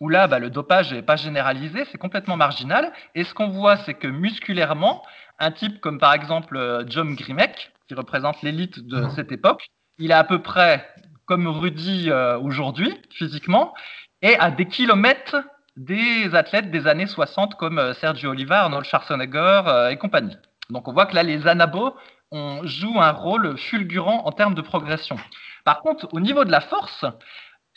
[0.01, 2.93] où là, bah, le dopage n'est pas généralisé, c'est complètement marginal.
[3.15, 5.03] Et ce qu'on voit, c'est que musculairement,
[5.39, 9.67] un type comme par exemple euh, John Grimek, qui représente l'élite de cette époque,
[9.99, 10.89] il est à peu près
[11.27, 13.75] comme Rudy euh, aujourd'hui, physiquement,
[14.23, 15.37] et à des kilomètres
[15.77, 20.37] des athlètes des années 60 comme euh, Sergio Oliva, Arnold Schwarzenegger et compagnie.
[20.71, 21.95] Donc on voit que là, les anabos
[22.35, 25.17] on joue un rôle fulgurant en termes de progression.
[25.65, 27.05] Par contre, au niveau de la force,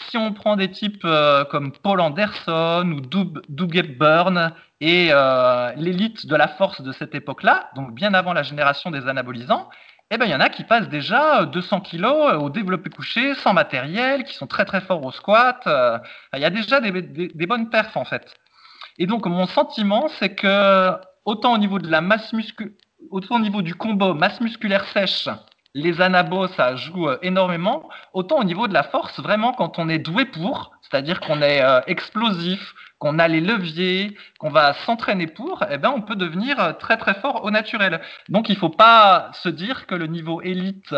[0.10, 4.51] si on prend des types euh, comme Paul Anderson ou Doug, Doug Burn
[4.82, 9.08] et euh, l'élite de la force de cette époque-là, donc bien avant la génération des
[9.08, 9.70] anabolisants,
[10.10, 13.53] eh ben, il y en a qui passent déjà 200 kilos au développé couché, sans
[13.53, 15.62] matériel, qui sont très très forts au squat.
[15.68, 15.99] Euh,
[16.34, 18.34] il y a déjà des, des bonnes perfs en fait.
[18.97, 20.93] Et donc mon sentiment, c'est que
[21.26, 22.74] autant au niveau de la masse musculaire,
[23.11, 25.29] au niveau du combo masse musculaire sèche,
[25.73, 27.87] les anabos, ça joue euh, énormément.
[28.13, 31.61] Autant au niveau de la force, vraiment, quand on est doué pour, c'est-à-dire qu'on est
[31.61, 36.59] euh, explosif, qu'on a les leviers, qu'on va s'entraîner pour, eh ben, on peut devenir
[36.59, 38.01] euh, très très fort au naturel.
[38.29, 40.95] Donc il ne faut pas se dire que le niveau élite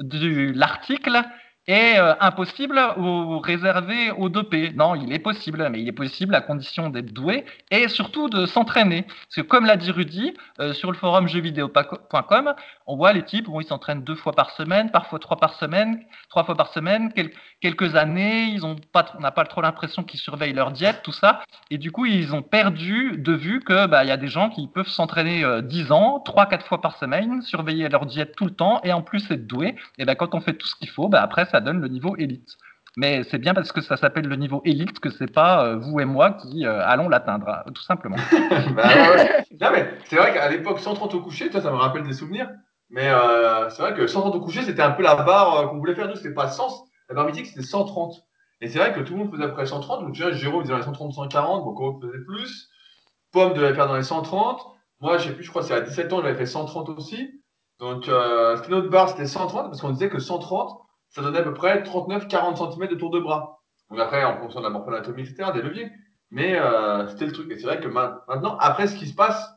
[0.00, 1.22] de l'article
[1.66, 4.72] est euh, impossible ou réservé aux dopés.
[4.74, 8.46] Non, il est possible, mais il est possible à condition d'être doué et surtout de
[8.46, 9.02] s'entraîner.
[9.02, 12.54] Parce que comme l'a dit Rudy, euh, sur le forum jeuxvideo.com,
[12.86, 16.00] on voit les types où ils s'entraînent deux fois par semaine, parfois trois par semaine,
[16.28, 17.12] trois fois par semaine,
[17.60, 21.12] quelques années, ils ont pas, on n'a pas trop l'impression qu'ils surveillent leur diète, tout
[21.12, 24.28] ça, et du coup ils ont perdu de vue que bah, il y a des
[24.28, 28.44] gens qui peuvent s'entraîner euh, ans, trois, quatre fois par semaine, surveiller leur diète tout
[28.44, 29.74] le temps et en plus être doué.
[29.98, 32.16] Et ben quand on fait tout ce qu'il faut, bah, après ça donne le niveau
[32.16, 32.56] élite.
[32.96, 36.00] Mais c'est bien parce que ça s'appelle le niveau élite que c'est pas euh, vous
[36.00, 38.16] et moi qui euh, allons l'atteindre, hein, tout simplement.
[38.74, 38.88] bah,
[39.60, 42.50] Non, mais c'est vrai qu'à l'époque, 130 au coucher, ça me rappelle des souvenirs.
[42.90, 45.94] Mais euh, c'est vrai que 130 au coucher, c'était un peu la barre qu'on voulait
[45.94, 46.08] faire.
[46.08, 46.84] Nous, c'était pas 100.
[47.08, 48.22] La barre mythique, c'était 130.
[48.60, 50.00] Et c'est vrai que tout le monde faisait après 130.
[50.00, 51.64] Donc, déjà, Jérôme faisait dans les 130, 140.
[51.64, 52.68] Donc, on faisait plus.
[53.32, 54.60] Pomme devait faire dans les 130.
[55.00, 57.42] Moi, je sais plus, je crois que c'est à 17 ans, j'avais fait 130 aussi.
[57.80, 60.78] Donc, euh, notre barre, c'était 130 parce qu'on disait que 130,
[61.12, 63.60] ça donnait à peu près 39-40 cm de tour de bras.
[63.90, 65.90] Donc après, en fonction de la morphoanatomie, etc., des leviers.
[66.30, 67.50] Mais euh, c'était le truc.
[67.50, 69.52] Et c'est vrai que maintenant, après, ce qui se passe,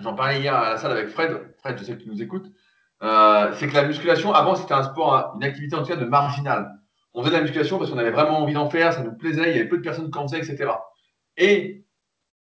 [0.00, 2.46] j'en parlais hier à la salle avec Fred, Fred, je sais que tu nous écoutes,
[3.02, 6.04] euh, c'est que la musculation, avant, c'était un sport, une activité en tout cas de
[6.04, 6.70] marginal.
[7.12, 9.50] On faisait de la musculation parce qu'on avait vraiment envie d'en faire, ça nous plaisait,
[9.50, 10.70] il y avait peu de personnes qui en faisaient, etc.
[11.36, 11.84] Et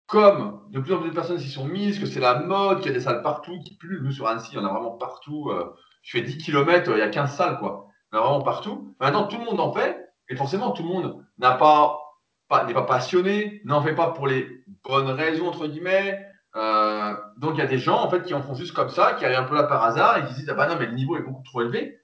[0.05, 2.87] comme de plus en plus de personnes s'y sont mises, que c'est la mode, qu'il
[2.87, 4.91] y a des salles partout qui pullulent, nous sur Annecy, il y en a vraiment
[4.91, 5.49] partout.
[5.49, 5.73] Euh,
[6.03, 8.95] je fais 10 km, il y a 15 salles, quoi vraiment partout.
[8.99, 11.99] Maintenant, tout le monde en fait, et forcément, tout le monde n'a pas,
[12.65, 16.25] n'est pas passionné, n'en fait pas pour les bonnes raisons, entre guillemets.
[16.55, 19.13] Euh, donc, il y a des gens, en fait, qui en font juste comme ça,
[19.13, 20.87] qui arrivent un peu là par hasard et qui se disent, ah bah non, mais
[20.87, 21.99] le niveau est beaucoup trop élevé.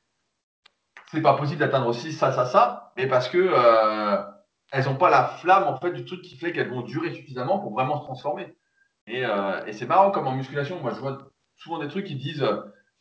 [1.07, 4.23] C'est pas possible d'atteindre aussi ça, ça, ça, mais parce que euh,
[4.71, 7.59] elles n'ont pas la flamme, en fait, du truc qui fait qu'elles vont durer suffisamment
[7.59, 8.55] pour vraiment se transformer.
[9.07, 11.17] Et, euh, et c'est marrant comme en musculation, moi, je vois
[11.57, 12.47] souvent des trucs qui disent,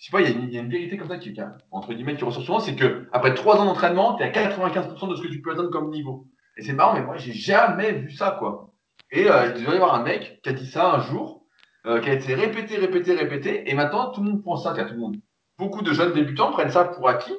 [0.02, 1.32] je sais pas, il y, a une vérité comme ça qui,
[1.70, 5.08] entre guillemets, qui ressort souvent, c'est que après trois ans d'entraînement, tu es à 95%
[5.08, 6.26] de ce que tu peux atteindre comme niveau.
[6.56, 8.72] Et c'est marrant, mais moi, j'ai jamais vu ça, quoi.
[9.12, 11.44] Et euh, il doit y avoir un mec qui a dit ça un jour,
[11.86, 14.92] euh, qui a été répété, répété, répété, et maintenant tout le monde prend ça, tout
[14.92, 15.18] le monde.
[15.56, 17.36] Beaucoup de jeunes débutants prennent ça pour acquis.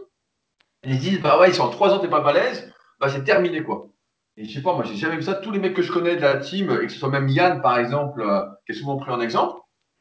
[0.83, 3.61] Et ils disent, bah ouais, si en trois ans t'es pas balèze, bah c'est terminé,
[3.61, 3.89] quoi.
[4.37, 5.33] Et je sais pas, moi j'ai jamais vu ça.
[5.33, 7.61] Tous les mecs que je connais de la team, et que ce soit même Yann
[7.61, 9.59] par exemple, euh, qui est souvent pris en exemple,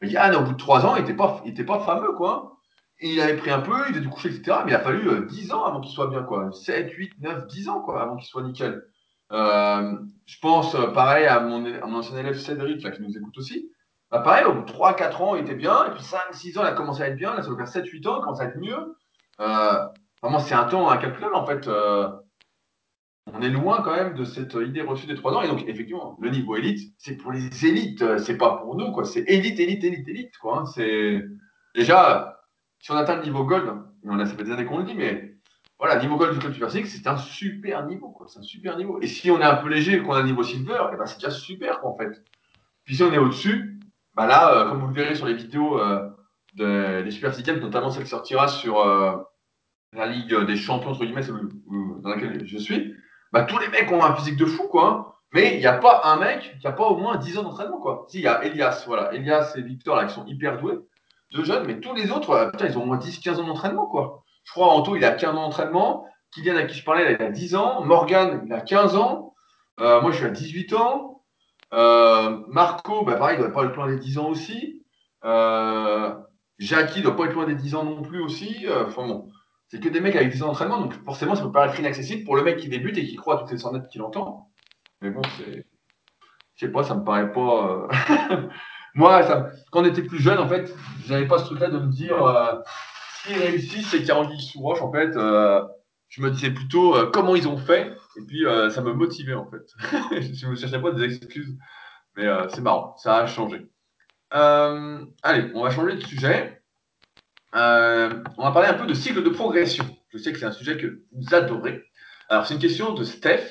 [0.09, 2.59] Yann, au bout de trois ans, il n'était pas, était pas fameux, quoi.
[3.01, 4.59] il avait pris un peu, il faisait du coucher, etc.
[4.65, 6.51] Mais il a fallu 10 euh, ans avant qu'il soit bien, quoi.
[6.53, 8.85] 7, 8, 9, 10 ans, quoi, avant qu'il soit nickel.
[9.33, 9.97] Euh,
[10.27, 13.71] je pense, euh, pareil, à mon, ancien élève Cédric, là, qui nous écoute aussi.
[14.11, 15.87] Bah, pareil, au bout de 3, 4 ans, il était bien.
[15.87, 17.35] Et puis 5, 6 ans, il a commencé à être bien.
[17.35, 18.97] Là, ça va faire 7, 8 ans, il commence à être mieux.
[19.39, 21.69] vraiment, c'est un temps incalculable, en fait
[23.27, 25.43] on est loin quand même de cette idée reçue des trois ans.
[25.43, 29.05] Et donc, effectivement, le niveau élite, c'est pour les élites, c'est pas pour nous, quoi.
[29.05, 30.61] C'est élite, élite, élite, élite, quoi.
[30.61, 30.67] Hein.
[30.67, 31.25] C'est
[31.75, 32.41] déjà,
[32.81, 33.73] si on atteint le niveau gold,
[34.05, 35.37] on a, ça fait des années qu'on le dit, mais
[35.79, 38.27] voilà, niveau gold du club Super Six, c'est un super niveau, quoi.
[38.29, 39.01] C'est un super niveau.
[39.01, 41.07] Et si on est un peu léger et qu'on a un niveau silver, eh ben
[41.07, 42.23] c'est déjà super, en fait.
[42.85, 43.81] Puis si on est au-dessus,
[44.15, 46.09] bah là, euh, comme vous le verrez sur les vidéos euh,
[47.03, 49.17] des Super Six notamment celle qui sortira sur euh,
[49.93, 51.23] la Ligue des Champions, entre guillemets,
[52.03, 52.95] dans laquelle je suis,
[53.33, 54.89] bah tous les mecs ont un physique de fou, quoi.
[54.89, 55.07] Hein.
[55.33, 57.81] Mais il n'y a pas un mec qui n'a pas au moins 10 ans d'entraînement,
[57.81, 58.05] quoi.
[58.09, 59.13] Si, il y a Elias, voilà.
[59.15, 60.79] Elias et Victor, là, qui sont hyper doués,
[61.33, 64.23] deux jeunes, mais tous les autres, putain, ils ont au moins 10-15 ans d'entraînement, quoi.
[64.45, 66.07] Je crois, Anto, il a 15 ans d'entraînement.
[66.33, 67.85] Kylian, à qui je parlais, il a 10 ans.
[67.85, 69.35] Morgan, il a 15 ans.
[69.79, 71.23] moi, je suis à 18 ans.
[71.73, 74.85] Marco, bah, pareil, il ne doit pas être loin des 10 ans aussi.
[76.59, 78.67] Jackie ne doit pas être loin des 10 ans non plus aussi.
[78.87, 79.31] Enfin bon,
[79.73, 82.37] c'est que des mecs avec 10 ans d'entraînement, donc forcément, ça peut paraître inaccessible pour
[82.37, 84.51] le mec qui débute et qui croit à toutes les 100 mètres qu'il entend.
[85.01, 85.65] Mais bon, c'est.
[86.57, 87.89] Je sais pas, ça me paraît pas.
[87.91, 88.49] Euh,
[88.95, 89.23] moi,
[89.71, 90.75] quand on était plus jeune, en fait,
[91.07, 92.61] j'avais pas ce truc-là de me dire euh,
[93.23, 94.83] s'ils réussissent, c'est qu'il sous roche.
[94.83, 95.65] En fait, euh,
[96.11, 99.65] je me disais plutôt comment ils ont fait, et puis ça me motivait, en fait.
[100.21, 101.57] je ne cherchais pas des excuses,
[102.19, 103.67] mais c'est marrant, ça a changé.
[104.31, 106.62] allez, on va changer de sujet.
[107.55, 109.85] Euh, on va parler un peu de cycle de progression.
[110.09, 111.83] Je sais que c'est un sujet que vous adorez.
[112.29, 113.47] Alors, c'est une question de Steph,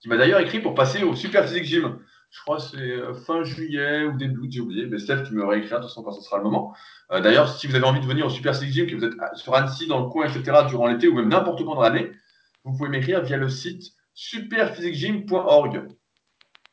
[0.00, 1.98] qui m'a d'ailleurs écrit pour passer au Super Physique Gym.
[2.30, 4.86] Je crois que c'est euh, fin juillet ou début août, j'ai oublié.
[4.86, 6.74] Mais Steph, tu me réécrire de toute façon quand ce sera le moment.
[7.12, 9.14] Euh, d'ailleurs, si vous avez envie de venir au Super Physique Gym, que vous êtes
[9.36, 12.10] sur Annecy, dans le coin, etc., durant l'été ou même n'importe quand dans l'année,
[12.64, 15.88] vous pouvez m'écrire via le site superphysiquegym.org.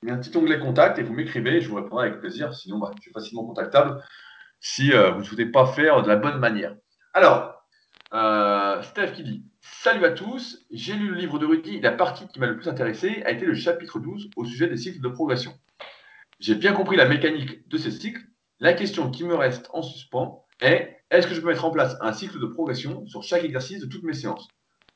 [0.01, 2.53] Il y a un petit onglet contact et vous m'écrivez, je vous répondrai avec plaisir.
[2.53, 4.03] Sinon, bah, je suis facilement contactable
[4.63, 6.73] si euh, vous ne souhaitez pas faire de la bonne manière.
[7.13, 7.53] Alors,
[8.13, 11.81] euh, Steph qui dit Salut à tous, j'ai lu le livre de Rudy.
[11.81, 14.77] La partie qui m'a le plus intéressé a été le chapitre 12 au sujet des
[14.77, 15.53] cycles de progression.
[16.39, 18.23] J'ai bien compris la mécanique de ces cycles.
[18.59, 21.97] La question qui me reste en suspens est est-ce que je peux mettre en place
[21.99, 24.47] un cycle de progression sur chaque exercice de toutes mes séances?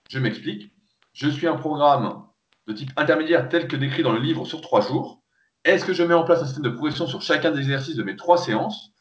[0.09, 0.71] Je m'explique.
[1.11, 2.23] Je suis un programme
[2.67, 5.21] de type intermédiaire tel que décrit dans le livre sur trois jours.
[5.65, 8.03] Est-ce que je mets en place un système de progression sur chacun des exercices de
[8.03, 8.93] mes trois séances?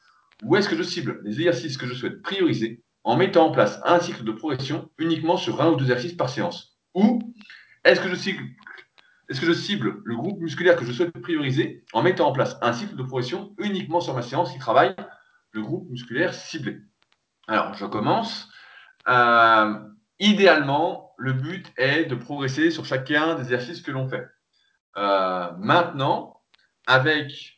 [0.42, 3.80] Ou est-ce que je cible les exercices que je souhaite prioriser en mettant en place
[3.84, 6.76] un cycle de progression uniquement sur un ou deux exercices par séance?
[6.94, 7.34] Ou
[7.84, 8.42] est-ce que je cible
[9.28, 12.56] est-ce que je cible le groupe musculaire que je souhaite prioriser en mettant en place
[12.62, 14.94] un cycle de progression uniquement sur ma séance qui travaille
[15.50, 16.78] le groupe musculaire ciblé?
[17.48, 18.48] Alors, je commence.
[19.08, 19.74] Euh,
[20.20, 24.26] idéalement, le but est de progresser sur chacun des exercices que l'on fait.
[24.96, 26.40] Euh, maintenant,
[26.86, 27.55] avec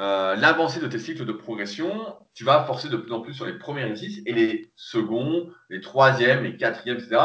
[0.00, 3.44] euh, l'avancée de tes cycles de progression, tu vas forcer de plus en plus sur
[3.44, 7.20] les premiers exercices et les seconds, les troisièmes, les quatrièmes, etc.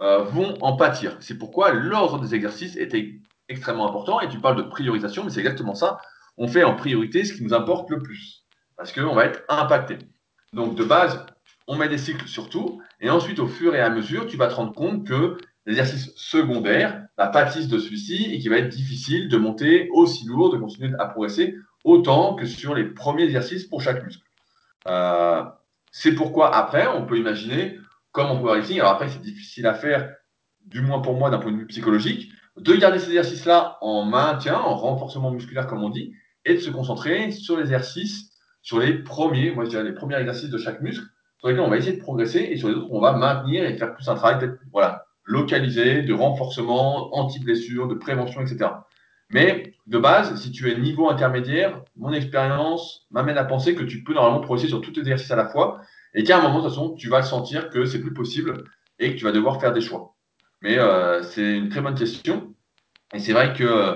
[0.00, 1.16] Euh, vont en pâtir.
[1.20, 5.38] C'est pourquoi l'ordre des exercices était extrêmement important et tu parles de priorisation, mais c'est
[5.38, 5.98] exactement ça.
[6.36, 8.44] On fait en priorité ce qui nous importe le plus
[8.76, 9.98] parce qu'on va être impacté.
[10.52, 11.24] Donc de base,
[11.68, 14.48] on met des cycles sur tout et ensuite au fur et à mesure, tu vas
[14.48, 19.28] te rendre compte que l'exercice secondaire va pâtisse de celui-ci et qu'il va être difficile
[19.28, 21.54] de monter aussi lourd, de continuer à progresser
[21.84, 24.22] autant que sur les premiers exercices pour chaque muscle.
[24.86, 25.42] Euh,
[25.92, 27.78] c'est pourquoi après, on peut imaginer,
[28.12, 30.14] comme en powerlifting, alors après c'est difficile à faire,
[30.66, 34.56] du moins pour moi d'un point de vue psychologique, de garder ces exercices-là en maintien,
[34.56, 36.12] en renforcement musculaire comme on dit,
[36.44, 38.30] et de se concentrer sur l'exercice,
[38.62, 41.04] sur les premiers, moi je dirais les premiers exercices de chaque muscle,
[41.38, 43.76] sur lesquels on va essayer de progresser, et sur les autres on va maintenir et
[43.76, 48.70] faire plus un travail voilà, localisé, de renforcement, anti-blessure, de prévention, etc.
[49.30, 54.02] Mais de base, si tu es niveau intermédiaire, mon expérience m'amène à penser que tu
[54.02, 55.80] peux normalement progresser sur tous tes exercices à la fois
[56.14, 58.64] et qu'à un moment, de toute façon, tu vas sentir que c'est plus possible
[58.98, 60.16] et que tu vas devoir faire des choix.
[60.62, 62.54] Mais euh, c'est une très bonne question.
[63.14, 63.94] Et c'est vrai que euh,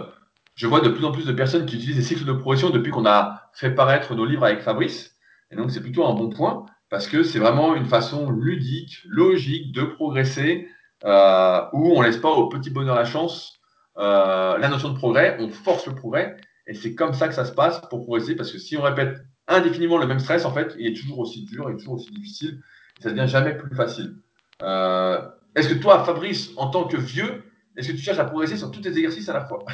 [0.54, 2.92] je vois de plus en plus de personnes qui utilisent des cycles de progression depuis
[2.92, 5.16] qu'on a fait paraître nos livres avec Fabrice.
[5.50, 9.72] Et donc, c'est plutôt un bon point parce que c'est vraiment une façon ludique, logique
[9.72, 10.68] de progresser
[11.04, 13.53] euh, où on laisse pas au petit bonheur la chance
[13.98, 16.36] euh, la notion de progrès, on force le progrès,
[16.66, 19.18] et c'est comme ça que ça se passe pour progresser, parce que si on répète
[19.46, 22.10] indéfiniment le même stress, en fait, il est toujours aussi dur, il est toujours aussi
[22.12, 22.60] difficile,
[23.00, 24.16] ça devient jamais plus facile.
[24.62, 25.20] Euh,
[25.54, 27.44] est-ce que toi, Fabrice, en tant que vieux,
[27.76, 29.64] est-ce que tu cherches à progresser sur tous tes exercices à la fois?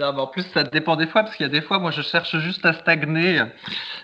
[0.00, 2.36] En plus, ça dépend des fois, parce qu'il y a des fois, moi, je cherche
[2.38, 3.40] juste à stagner,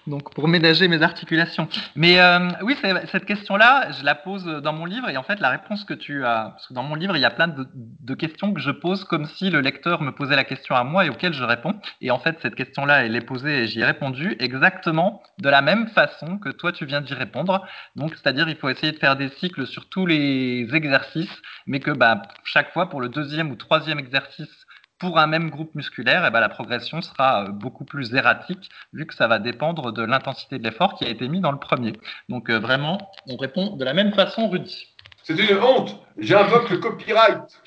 [0.06, 1.68] donc pour ménager mes articulations.
[1.96, 2.76] Mais euh, oui,
[3.10, 6.24] cette question-là, je la pose dans mon livre, et en fait, la réponse que tu
[6.24, 9.04] as, parce que dans mon livre, il y a plein de, questions que je pose
[9.04, 11.74] comme si le lecteur me posait la question à moi et auxquelles je réponds.
[12.00, 15.62] Et en fait, cette question-là, elle est posée et j'y ai répondu exactement de la
[15.62, 17.64] même façon que toi, tu viens d'y répondre.
[17.94, 21.92] Donc, c'est-à-dire, il faut essayer de faire des cycles sur tous les exercices, mais que
[21.92, 24.57] bah, chaque fois, pour le deuxième ou troisième exercice
[24.98, 29.14] pour un même groupe musculaire, eh ben, la progression sera beaucoup plus erratique, vu que
[29.14, 31.92] ça va dépendre de l'intensité de l'effort qui a été mis dans le premier.
[32.28, 34.88] Donc vraiment, on répond de la même façon, Rudy.
[35.22, 36.00] C'est une honte.
[36.16, 37.62] J'invoque le copyright.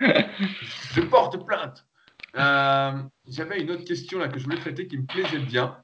[0.00, 1.84] Je porte plainte.
[2.34, 5.76] J'avais une autre question là que je voulais traiter qui me plaisait bien.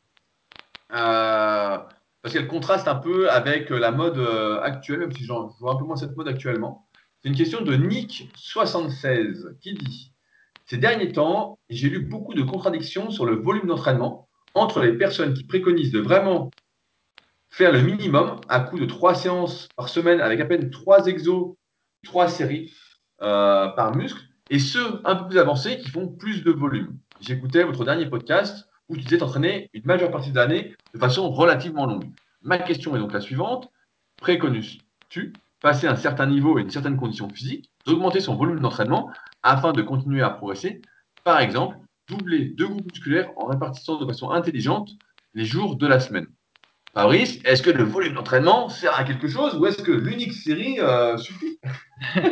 [0.93, 1.79] Euh,
[2.23, 5.77] parce qu'elle contraste un peu avec la mode euh, actuelle, même si je vois un
[5.77, 6.89] peu moins cette mode actuellement.
[7.21, 10.13] C'est une question de Nick76 qui dit
[10.69, 15.33] Ces derniers temps, j'ai lu beaucoup de contradictions sur le volume d'entraînement entre les personnes
[15.33, 16.51] qui préconisent de vraiment
[17.51, 21.55] faire le minimum à coup de trois séances par semaine avec à peine trois exos,
[22.03, 22.73] trois séries
[23.23, 26.99] euh, par muscle, et ceux un peu plus avancés qui font plus de volume.
[27.21, 31.31] J'écoutais votre dernier podcast où tu disais t'entraîner une majeure partie de l'année de façon
[31.31, 32.11] relativement longue.
[32.43, 33.71] Ma question est donc la suivante.
[34.17, 39.11] Préconises-tu, passer un certain niveau et une certaine condition physique, d'augmenter son volume d'entraînement
[39.47, 40.83] afin de continuer à progresser
[41.25, 41.79] Par exemple,
[42.09, 44.91] doubler deux groupes musculaires en répartissant de façon intelligente
[45.35, 46.27] les jours de la semaine.
[46.97, 50.81] Fabrice, est-ce que le volume d'entraînement sert à quelque chose ou est-ce que l'unique série
[50.81, 51.59] euh, suffit?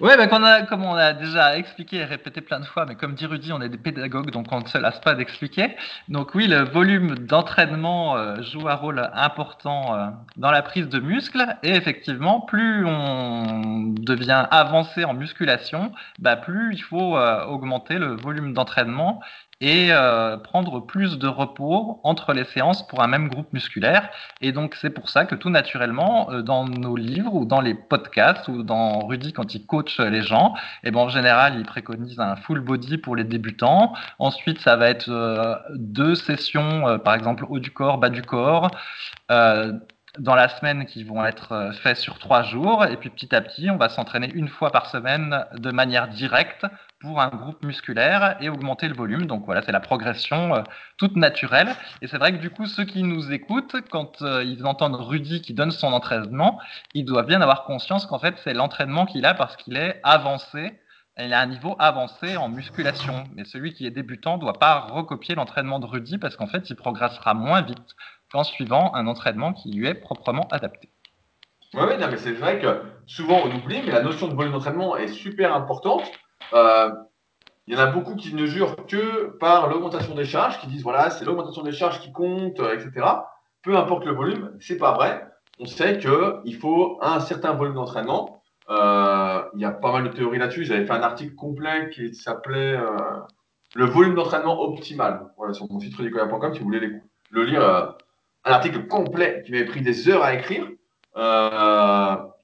[0.00, 0.26] Oui, bah,
[0.66, 3.60] comme on a déjà expliqué et répété plein de fois, mais comme dit Rudy, on
[3.60, 5.76] est des pédagogues, donc on ne se lasse pas d'expliquer.
[6.08, 10.98] Donc oui, le volume d'entraînement euh, joue un rôle important euh, dans la prise de
[10.98, 11.44] muscle.
[11.62, 18.54] Et effectivement, plus on devient avancé en musculation, bah, plus il faut augmenter le volume
[18.54, 19.20] d'entraînement
[19.62, 24.10] et euh, prendre plus de repos entre les séances pour un même groupe musculaire.
[24.40, 27.74] Et donc c'est pour ça que tout naturellement, euh, dans nos livres ou dans les
[27.74, 31.64] podcasts ou dans Rudy quand il coach les gens, et eh ben, en général il
[31.64, 33.92] préconise un full body pour les débutants.
[34.18, 38.68] Ensuite ça va être euh, deux sessions, par exemple haut du corps, bas du corps
[40.18, 42.84] dans la semaine qui vont être faits sur trois jours.
[42.84, 46.66] Et puis petit à petit, on va s'entraîner une fois par semaine de manière directe
[47.02, 49.26] pour un groupe musculaire et augmenter le volume.
[49.26, 50.62] Donc voilà, c'est la progression euh,
[50.98, 51.74] toute naturelle.
[52.00, 55.42] Et c'est vrai que du coup, ceux qui nous écoutent, quand euh, ils entendent Rudy
[55.42, 56.60] qui donne son entraînement,
[56.94, 60.78] ils doivent bien avoir conscience qu'en fait, c'est l'entraînement qu'il a parce qu'il est avancé.
[61.18, 63.24] Il a un niveau avancé en musculation.
[63.34, 66.70] Mais celui qui est débutant ne doit pas recopier l'entraînement de Rudy parce qu'en fait,
[66.70, 67.96] il progressera moins vite
[68.32, 70.88] qu'en suivant un entraînement qui lui est proprement adapté.
[71.74, 75.08] Oui, mais c'est vrai que souvent on oublie, mais la notion de volume d'entraînement est
[75.08, 76.02] super importante.
[76.52, 76.90] Euh,
[77.66, 80.82] il y en a beaucoup qui ne jurent que par l'augmentation des charges, qui disent
[80.82, 83.06] voilà, c'est l'augmentation des charges qui compte, euh, etc.
[83.62, 85.26] Peu importe le volume, c'est pas vrai.
[85.60, 88.42] On sait qu'il faut un certain volume d'entraînement.
[88.68, 90.64] Euh, il y a pas mal de théories là-dessus.
[90.64, 92.78] J'avais fait un article complet qui s'appelait
[93.74, 95.30] Le volume d'entraînement optimal.
[95.38, 96.90] Voilà, sur mon site rudicoya.com si vous voulez
[97.30, 97.94] le lire.
[98.44, 100.66] Un article complet qui m'avait pris des heures à écrire.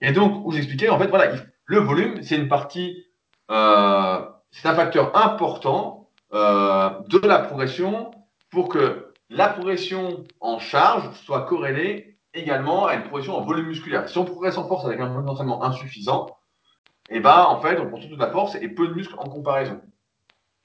[0.00, 1.32] et donc, où j'expliquais, en fait, voilà,
[1.64, 3.04] le volume, c'est une partie
[3.50, 4.20] euh,
[4.50, 8.10] c'est un facteur important euh, de la progression
[8.50, 14.08] pour que la progression en charge soit corrélée également à une progression en volume musculaire.
[14.08, 16.26] Si on progresse en force avec un volume d'entraînement insuffisant,
[17.10, 19.24] et eh ben, en fait, on prend toute la force et peu de muscles en
[19.24, 19.80] comparaison.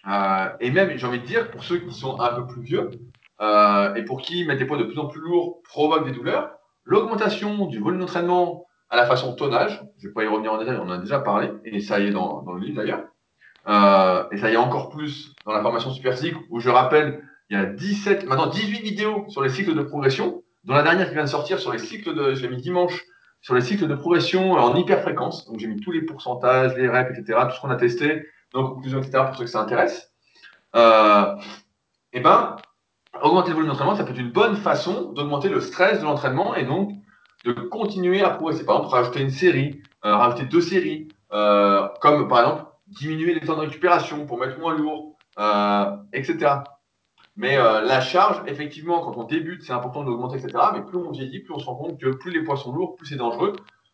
[0.10, 2.92] Euh, et même, j'ai envie de dire, pour ceux qui sont un peu plus vieux
[3.40, 6.52] et pour qui mettre des poids de plus en plus lourds provoque des douleurs,
[6.86, 9.84] l'augmentation du volume d'entraînement à la façon tonnage.
[9.98, 12.00] Je ne vais pas y revenir en détail, on en a déjà parlé, et ça
[12.00, 13.04] y est dans, le livre d'ailleurs.
[13.68, 17.24] Euh, et ça y est encore plus dans la formation super physique, où je rappelle,
[17.50, 21.08] il y a 17, maintenant 18 vidéos sur les cycles de progression, dont la dernière
[21.08, 23.04] qui vient de sortir sur les cycles de, je mis dimanche,
[23.42, 25.46] sur les cycles de progression en hyperfréquence.
[25.48, 28.76] Donc j'ai mis tous les pourcentages, les reps, etc., tout ce qu'on a testé, donc
[28.76, 30.14] conclusions, etc., pour ceux que ça intéresse.
[30.76, 31.36] Euh,
[32.14, 32.56] et ben,
[33.22, 36.56] augmenter le volume d'entraînement, ça peut être une bonne façon d'augmenter le stress de l'entraînement
[36.56, 36.92] et donc
[37.46, 38.66] de continuer à progresser.
[38.66, 43.42] Par exemple, rajouter une série, euh, rajouter deux séries, euh, comme par exemple diminuer les
[43.42, 46.56] temps de récupération pour mettre moins lourd, euh, etc.
[47.36, 50.66] Mais la charge, effectivement, quand on débute, c'est important d'augmenter, etc.
[50.74, 52.96] Mais plus on vieillit, plus on se rend compte que plus les poids sont lourds,
[52.96, 53.54] plus c'est dangereux.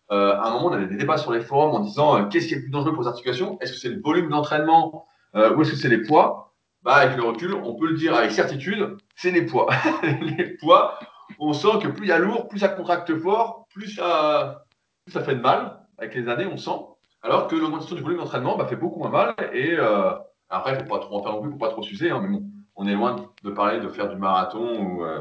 [0.09, 2.57] à un moment, on avait des débats sur les forums en disant qu'est-ce qui est
[2.57, 3.57] le plus dangereux pour les articulations?
[3.61, 5.05] Est-ce que c'est le volume d'entraînement
[5.35, 6.48] ou est-ce que c'est les poids?
[6.89, 9.67] Bah, Avec le recul, on peut le dire avec certitude, c'est les poids.
[10.03, 10.97] les poids,
[11.37, 14.65] on sent que plus il y a lourd, plus ça contracte fort, plus ça,
[15.07, 15.79] ça fait de mal.
[15.99, 16.79] Avec les années, on sent.
[17.21, 19.35] Alors que l'augmentation du volume d'entraînement bah, fait beaucoup moins mal.
[19.53, 20.13] Et euh,
[20.49, 21.83] après, il ne faut pas trop en faire non plus, il ne faut pas trop
[21.83, 22.09] s'user.
[22.09, 25.19] Hein, mais bon, on est loin de parler de faire du marathon ou euh,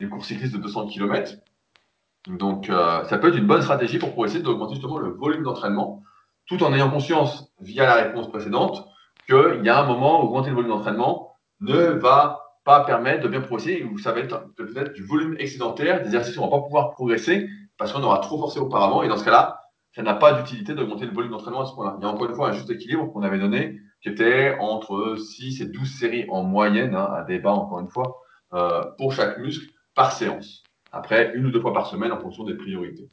[0.00, 1.36] des courses cyclistes de 200 km.
[2.26, 6.02] Donc, euh, ça peut être une bonne stratégie pour, essayer d'augmenter justement le volume d'entraînement,
[6.46, 8.86] tout en ayant conscience, via la réponse précédente,
[9.28, 13.28] qu'il y a un moment où augmenter le volume d'entraînement ne va pas permettre de
[13.28, 16.50] bien progresser ou ça va être peut-être du volume excédentaire, des exercices où on ne
[16.50, 19.02] va pas pouvoir progresser parce qu'on aura trop forcé auparavant.
[19.02, 19.60] Et dans ce cas-là,
[19.94, 21.96] ça n'a pas d'utilité d'augmenter le volume d'entraînement à ce point-là.
[21.98, 25.16] Il y a encore une fois un juste équilibre qu'on avait donné qui était entre
[25.16, 28.20] 6 et 12 séries en moyenne, hein, à débat encore une fois,
[28.54, 30.62] euh, pour chaque muscle par séance.
[30.92, 33.08] Après, une ou deux fois par semaine en fonction des priorités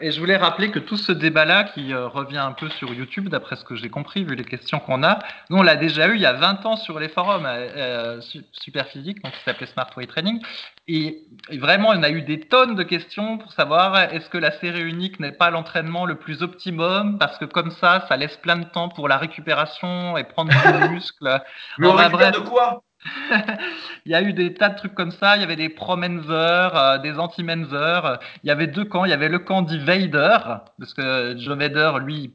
[0.00, 3.28] et je voulais rappeler que tout ce débat-là, qui euh, revient un peu sur YouTube,
[3.28, 5.18] d'après ce que j'ai compris, vu les questions qu'on a,
[5.50, 8.20] nous, on l'a déjà eu il y a 20 ans sur les forums euh, euh
[8.52, 10.40] Superphysique, donc qui s'appelait Smart Weight Training.
[10.86, 11.24] Et,
[11.58, 15.18] vraiment, on a eu des tonnes de questions pour savoir est-ce que la série unique
[15.18, 17.18] n'est pas l'entraînement le plus optimum?
[17.18, 20.88] Parce que comme ça, ça laisse plein de temps pour la récupération et prendre du
[20.94, 21.40] muscle.
[21.78, 22.83] Mais on récupère de quoi?
[24.06, 25.36] il y a eu des tas de trucs comme ça.
[25.36, 28.18] Il y avait des pro-mensers, euh, des anti-mensers.
[28.42, 29.04] Il y avait deux camps.
[29.04, 30.38] Il y avait le camp d'Evader,
[30.78, 32.32] parce que Joe Vader, lui,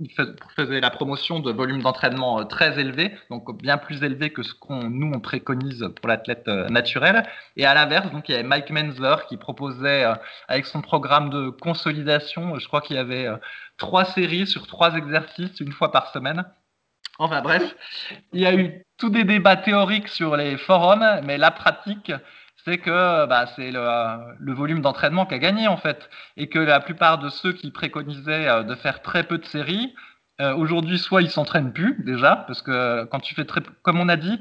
[0.00, 0.10] il
[0.56, 4.54] faisait la promotion de volumes d'entraînement euh, très élevés, donc bien plus élevés que ce
[4.54, 7.24] qu'on nous on préconise pour l'athlète euh, naturel.
[7.56, 10.06] Et à l'inverse, donc il y avait Mike Menzer qui proposait
[10.48, 13.28] avec son programme de consolidation, je crois qu'il y avait
[13.76, 16.44] trois séries sur trois exercices une fois par semaine.
[17.20, 17.76] Enfin bref,
[18.32, 22.10] il y a eu tous des débats théoriques sur les forums, mais la pratique,
[22.64, 26.08] c'est que bah, c'est le, volume d'entraînement qui a gagné en fait,
[26.38, 29.94] et que la plupart de ceux qui préconisaient euh, de faire très peu de séries,
[30.40, 34.08] euh, aujourd'hui soit ils s'entraînent plus déjà, parce que quand tu fais très, comme on
[34.08, 34.40] a dit,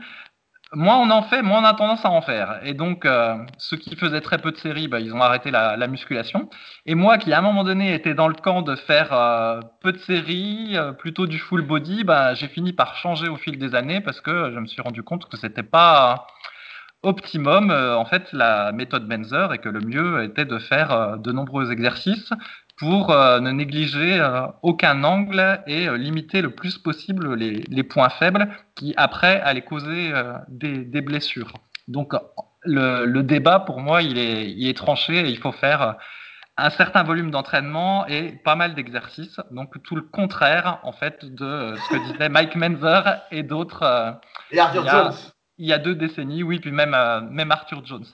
[0.73, 2.59] moins on en fait, moins on a tendance à en faire.
[2.63, 5.87] Et donc, euh, ceux qui faisaient très peu de séries, bah, ils ont arrêté la,
[5.87, 6.49] musculation.
[6.85, 9.91] Et moi, qui à un moment donné était dans le camp de faire euh, peu
[9.91, 13.75] de séries, euh, plutôt du full body, bah, j'ai fini par changer au fil des
[13.75, 16.27] années parce que je me suis rendu compte que c'était pas
[17.01, 21.71] optimum en fait la méthode Benzer et que le mieux était de faire de nombreux
[21.71, 22.33] exercices
[22.79, 28.09] pour euh, ne négliger euh, aucun angle et euh, limiter le plus possible les, points
[28.09, 30.13] faibles qui, après, allaient causer
[30.47, 31.53] des, blessures.
[31.87, 32.13] Donc,
[32.63, 35.97] le, débat, pour moi, il est, il est tranché et il faut faire
[36.55, 39.39] un certain volume d'entraînement et pas mal d'exercices.
[39.51, 44.19] Donc, tout le contraire, en fait, de ce que disait Mike Menzer et d'autres.
[44.51, 45.13] et Arthur Jones.
[45.57, 46.95] Il y a deux décennies, oui, puis même,
[47.31, 48.05] même Arthur Jones.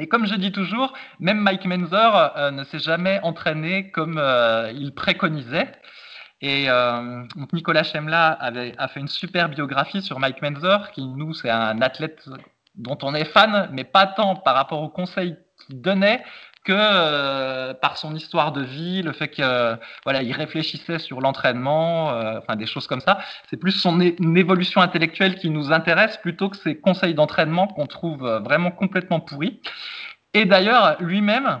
[0.00, 4.72] Et comme je dis toujours, même Mike Menzer euh, ne s'est jamais entraîné comme euh,
[4.74, 5.70] il préconisait.
[6.40, 11.34] Et euh, Nicolas Chemla avait, a fait une super biographie sur Mike Menzer, qui nous,
[11.34, 12.28] c'est un athlète
[12.74, 15.36] dont on est fan, mais pas tant par rapport aux conseils
[15.66, 16.24] qu'il donnait,
[16.64, 21.20] que euh, par son histoire de vie, le fait que euh, voilà, il réfléchissait sur
[21.20, 23.18] l'entraînement, euh, enfin des choses comme ça.
[23.50, 28.22] C'est plus son évolution intellectuelle qui nous intéresse plutôt que ses conseils d'entraînement qu'on trouve
[28.44, 29.60] vraiment complètement pourris.
[30.34, 31.60] Et d'ailleurs, lui-même,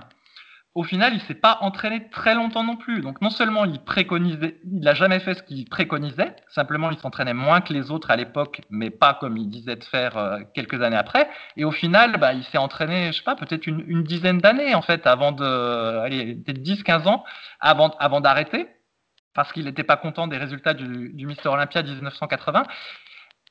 [0.74, 3.02] au final, il s'est pas entraîné très longtemps non plus.
[3.02, 7.34] Donc non seulement il préconisait, il n'a jamais fait ce qu'il préconisait, simplement il s'entraînait
[7.34, 10.80] moins que les autres à l'époque, mais pas comme il disait de faire euh, quelques
[10.80, 11.28] années après.
[11.56, 14.82] Et au final, bah, il s'est entraîné, je sais pas, peut-être une, dizaine d'années en
[14.82, 15.44] fait, avant de,
[15.98, 17.24] allez, peut-être 10-15 ans,
[17.60, 18.66] avant, d'arrêter,
[19.34, 22.64] parce qu'il n'était pas content des résultats du, du Mister Olympia 1980.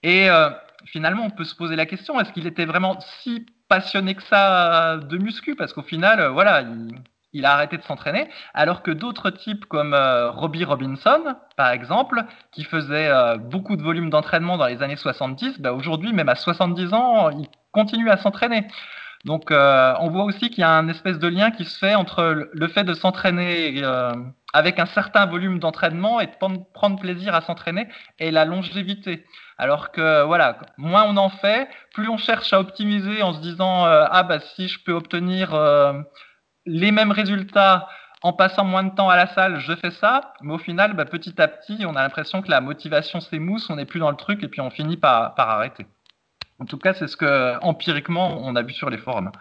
[0.04, 0.50] Et euh,
[0.86, 4.98] finalement, on peut se poser la question est-ce qu'il était vraiment si passionné que ça
[4.98, 6.66] de muscu Parce qu'au final, euh, voilà,
[7.32, 12.26] il, a arrêté de s'entraîner, alors que d'autres types comme euh, Robbie Robinson, par exemple,
[12.52, 13.10] qui faisait
[13.40, 17.48] beaucoup de volume d'entraînement dans les années 70, bah aujourd'hui, même à 70 ans, il
[17.72, 18.68] continue à s'entraîner.
[19.24, 22.50] Donc, on voit aussi qu'il y a un espèce de lien qui se fait entre
[22.52, 23.82] le fait de s'entraîner
[24.54, 26.34] avec un certain volume d'entraînement et de
[26.74, 27.88] prendre plaisir à s'entraîner
[28.20, 29.26] et la longévité.
[29.62, 33.86] Alors que voilà, moins on en fait, plus on cherche à optimiser en se disant
[33.86, 35.94] euh, ah bah si je peux obtenir euh,
[36.66, 37.88] les mêmes résultats
[38.24, 40.34] en passant moins de temps à la salle, je fais ça.
[40.42, 43.76] Mais au final, bah, petit à petit, on a l'impression que la motivation s'émousse, on
[43.76, 45.86] n'est plus dans le truc et puis on finit par, arrêter.
[46.58, 49.32] En tout cas, c'est ce que empiriquement on a vu sur les forums.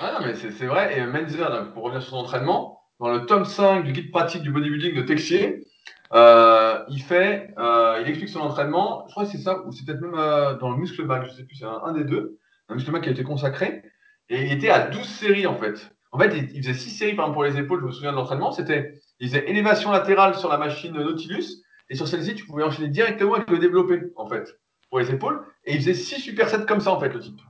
[0.00, 0.98] Ah non, mais c'est vrai.
[0.98, 4.50] Et Menzer, pour revenir sur son entraînement, dans le tome 5 du guide pratique du
[4.50, 5.66] bodybuilding de Texier,
[6.12, 9.04] euh, il fait, euh, il explique son entraînement.
[9.08, 11.32] Je crois que c'est ça, ou c'est peut-être même euh, dans le muscle back, je
[11.32, 12.38] sais plus, c'est un, des deux,
[12.68, 13.82] un muscle back qui a été consacré.
[14.28, 15.90] Et il était à 12 séries en fait.
[16.12, 18.16] En fait, il, faisait 6 séries par exemple pour les épaules, je me souviens de
[18.16, 18.52] l'entraînement.
[18.52, 22.88] C'était, il faisait élévation latérale sur la machine Nautilus, et sur celle-ci, tu pouvais enchaîner
[22.88, 24.58] directement avec le développé en fait,
[24.90, 25.44] pour les épaules.
[25.64, 27.40] Et il faisait 6 supersets comme ça en fait, le type.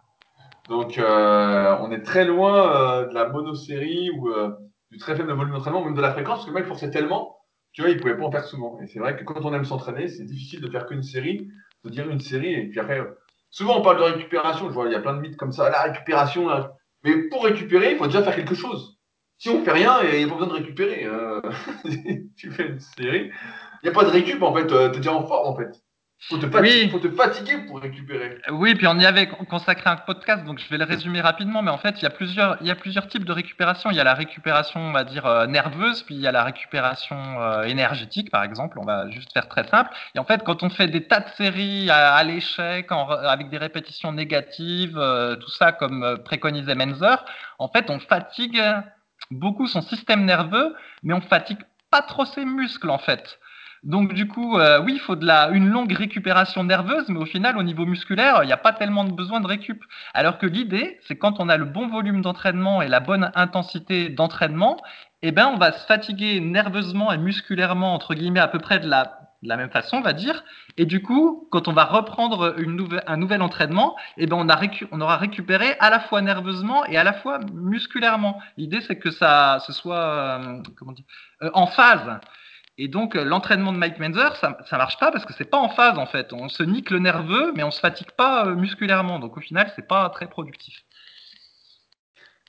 [0.68, 4.28] Donc, on est très loin de la monosérie ou
[4.90, 7.36] du très faible volume d'entraînement, même de la fréquence, parce que le mec forçait tellement
[7.76, 8.80] tu vois, il pouvait pas en faire souvent.
[8.80, 11.50] Et c'est vrai que quand on aime s'entraîner, c'est difficile de faire qu'une série,
[11.84, 13.02] de dire une série, et puis après,
[13.50, 15.68] souvent on parle de récupération, je vois, il y a plein de mythes comme ça,
[15.68, 16.48] la récupération,
[17.04, 18.98] mais pour récupérer, il faut déjà faire quelque chose.
[19.36, 21.04] Si on fait rien, il n'y a pas besoin de récupérer.
[21.04, 21.42] Euh,
[22.36, 23.30] tu fais une série,
[23.82, 25.54] il n'y a pas de récup en fait, euh, tu es déjà en forme en
[25.54, 25.78] fait.
[26.18, 28.38] Faut te, fatiguer, faut te fatiguer pour récupérer.
[28.50, 31.62] Oui, puis on y avait consacré un podcast, donc je vais le résumer rapidement.
[31.62, 33.90] Mais en fait, il y a plusieurs, il y a plusieurs types de récupération.
[33.90, 36.42] Il y a la récupération, on va dire euh, nerveuse, puis il y a la
[36.42, 38.78] récupération euh, énergétique, par exemple.
[38.80, 39.90] On va juste faire très simple.
[40.14, 44.10] Et en fait, quand on fait des tas de séries à, l'échec, avec des répétitions
[44.12, 47.24] négatives, euh, tout ça comme préconisait Menzer,
[47.58, 48.62] en fait, on fatigue
[49.30, 51.60] beaucoup son système nerveux, mais on fatigue
[51.90, 53.38] pas trop ses muscles, en fait.
[53.86, 57.24] Donc du coup, euh, oui, il faut de la, une longue récupération nerveuse, mais au
[57.24, 59.80] final, au niveau musculaire, il n'y a pas tellement de besoin de récup.
[60.12, 64.08] Alors que l'idée, c'est quand on a le bon volume d'entraînement et la bonne intensité
[64.08, 64.76] d'entraînement,
[65.22, 68.88] eh ben, on va se fatiguer nerveusement et musculairement, entre guillemets, à peu près de
[68.88, 70.42] la, la même façon, on va dire.
[70.76, 74.60] Et du coup, quand on va reprendre une un nouvel entraînement, eh ben, on, a
[74.90, 78.42] on aura récupéré à la fois nerveusement et à la fois musculairement.
[78.56, 81.04] L'idée, c'est que ça ce soit euh, comment dire,
[81.42, 82.18] euh, en phase.
[82.78, 85.56] Et donc, euh, l'entraînement de Mike Menzer, ça, ça marche pas parce que c'est pas
[85.56, 86.32] en phase, en fait.
[86.32, 89.18] On se nique le nerveux, mais on se fatigue pas euh, musculairement.
[89.18, 90.84] Donc, au final, c'est pas très productif.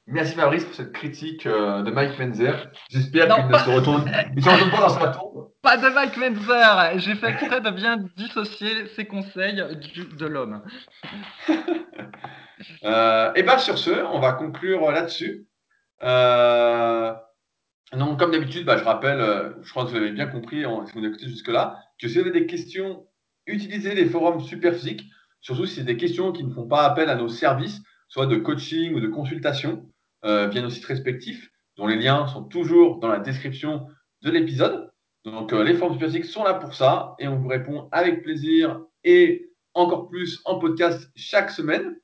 [0.10, 2.72] Merci Fabrice pour cette critique euh, de Mike Menzer.
[2.90, 5.52] J'espère qu'il ne se retourne, pas dans sa tombe.
[5.62, 7.00] Pas de Mike Menzer.
[7.00, 10.64] J'ai fait exprès de bien dissocier ses conseils de l'homme.
[11.50, 15.46] et bien sur ce, on va conclure là-dessus.
[16.04, 17.14] Euh,
[17.94, 20.94] donc, comme d'habitude, bah, je rappelle, euh, je crois que vous avez bien compris, si
[20.94, 23.08] vous écouté jusque-là, que si vous avez des questions,
[23.46, 25.06] utilisez les forums Superphysique,
[25.40, 28.36] surtout si c'est des questions qui ne font pas appel à nos services, soit de
[28.36, 29.90] coaching ou de consultation,
[30.26, 33.88] euh, via nos sites respectifs, dont les liens sont toujours dans la description
[34.22, 34.92] de l'épisode.
[35.24, 38.82] Donc, euh, les forums Superphysique sont là pour ça et on vous répond avec plaisir
[39.06, 41.96] et encore plus en podcast chaque semaine.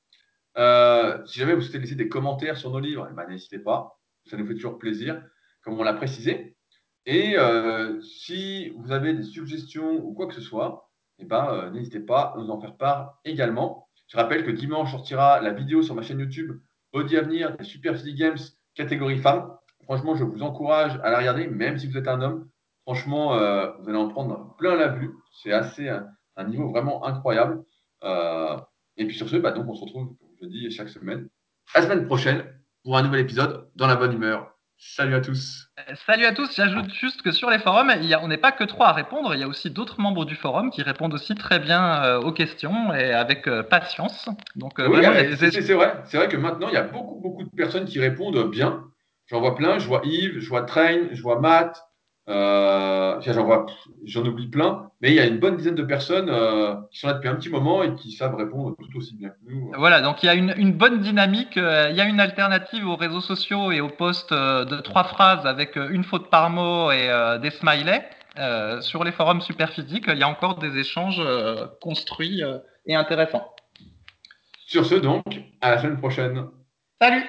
[1.26, 4.38] si jamais vous souhaitez laisser des commentaires sur nos livres, eh ben, n'hésitez pas, ça
[4.38, 5.22] nous fait toujours plaisir
[5.64, 6.56] comme on l'a précisé.
[7.06, 11.70] Et euh, si vous avez des suggestions ou quoi que ce soit, eh ben, euh,
[11.72, 13.88] n'hésitez pas à nous en faire part également.
[14.08, 16.60] Je rappelle que dimanche sortira la vidéo sur ma chaîne YouTube
[16.94, 18.38] Body Avenir des Super Physique Games
[18.76, 19.52] catégorie femmes.
[19.84, 22.50] Franchement, je vous encourage à la regarder, même si vous êtes un homme.
[22.84, 25.12] Franchement, euh, vous allez en prendre plein la vue.
[25.42, 27.64] C'est assez un, niveau vraiment incroyable.
[28.98, 31.28] et puis sur ce, bah, on se retrouve, comme je dis, chaque semaine,
[31.76, 32.46] la semaine prochaine,
[32.84, 34.53] pour un nouvel épisode dans la bonne humeur.
[34.86, 35.70] Salut à tous.
[35.80, 36.56] Euh, salut à tous.
[36.56, 38.92] J'ajoute juste que sur les forums, il y a, on n'est pas que trois à
[38.92, 39.34] répondre.
[39.34, 42.32] Il y a aussi d'autres membres du forum qui répondent aussi très bien euh, aux
[42.32, 44.30] questions et avec euh, patience.
[44.56, 45.02] Donc, oui,
[45.40, 46.04] c'est vrai.
[46.06, 48.84] C'est vrai que maintenant, il y a beaucoup, beaucoup de personnes qui répondent bien.
[49.28, 49.80] J'en vois plein.
[49.80, 51.82] Je vois Yves, je vois Train, je vois Matt,
[52.30, 53.20] euh,
[54.06, 57.08] j'en oublie plein, mais il y a une bonne dizaine de personnes euh, qui sont
[57.08, 59.72] là depuis un petit moment et qui savent répondre tout aussi bien que nous.
[59.78, 61.58] Voilà, donc il y a une, bonne dynamique.
[61.58, 65.46] Euh, il y a une alternative aux réseaux sociaux et aux posts de trois phrases
[65.46, 67.10] avec une faute par mot et
[67.42, 68.04] des smileys.
[68.82, 71.22] sur les forums Superphysique, il y a encore des échanges
[71.82, 72.42] construits
[72.86, 73.54] et intéressants.
[74.66, 75.24] Sur ce, donc,
[75.60, 76.46] à la semaine prochaine.
[77.02, 77.26] Salut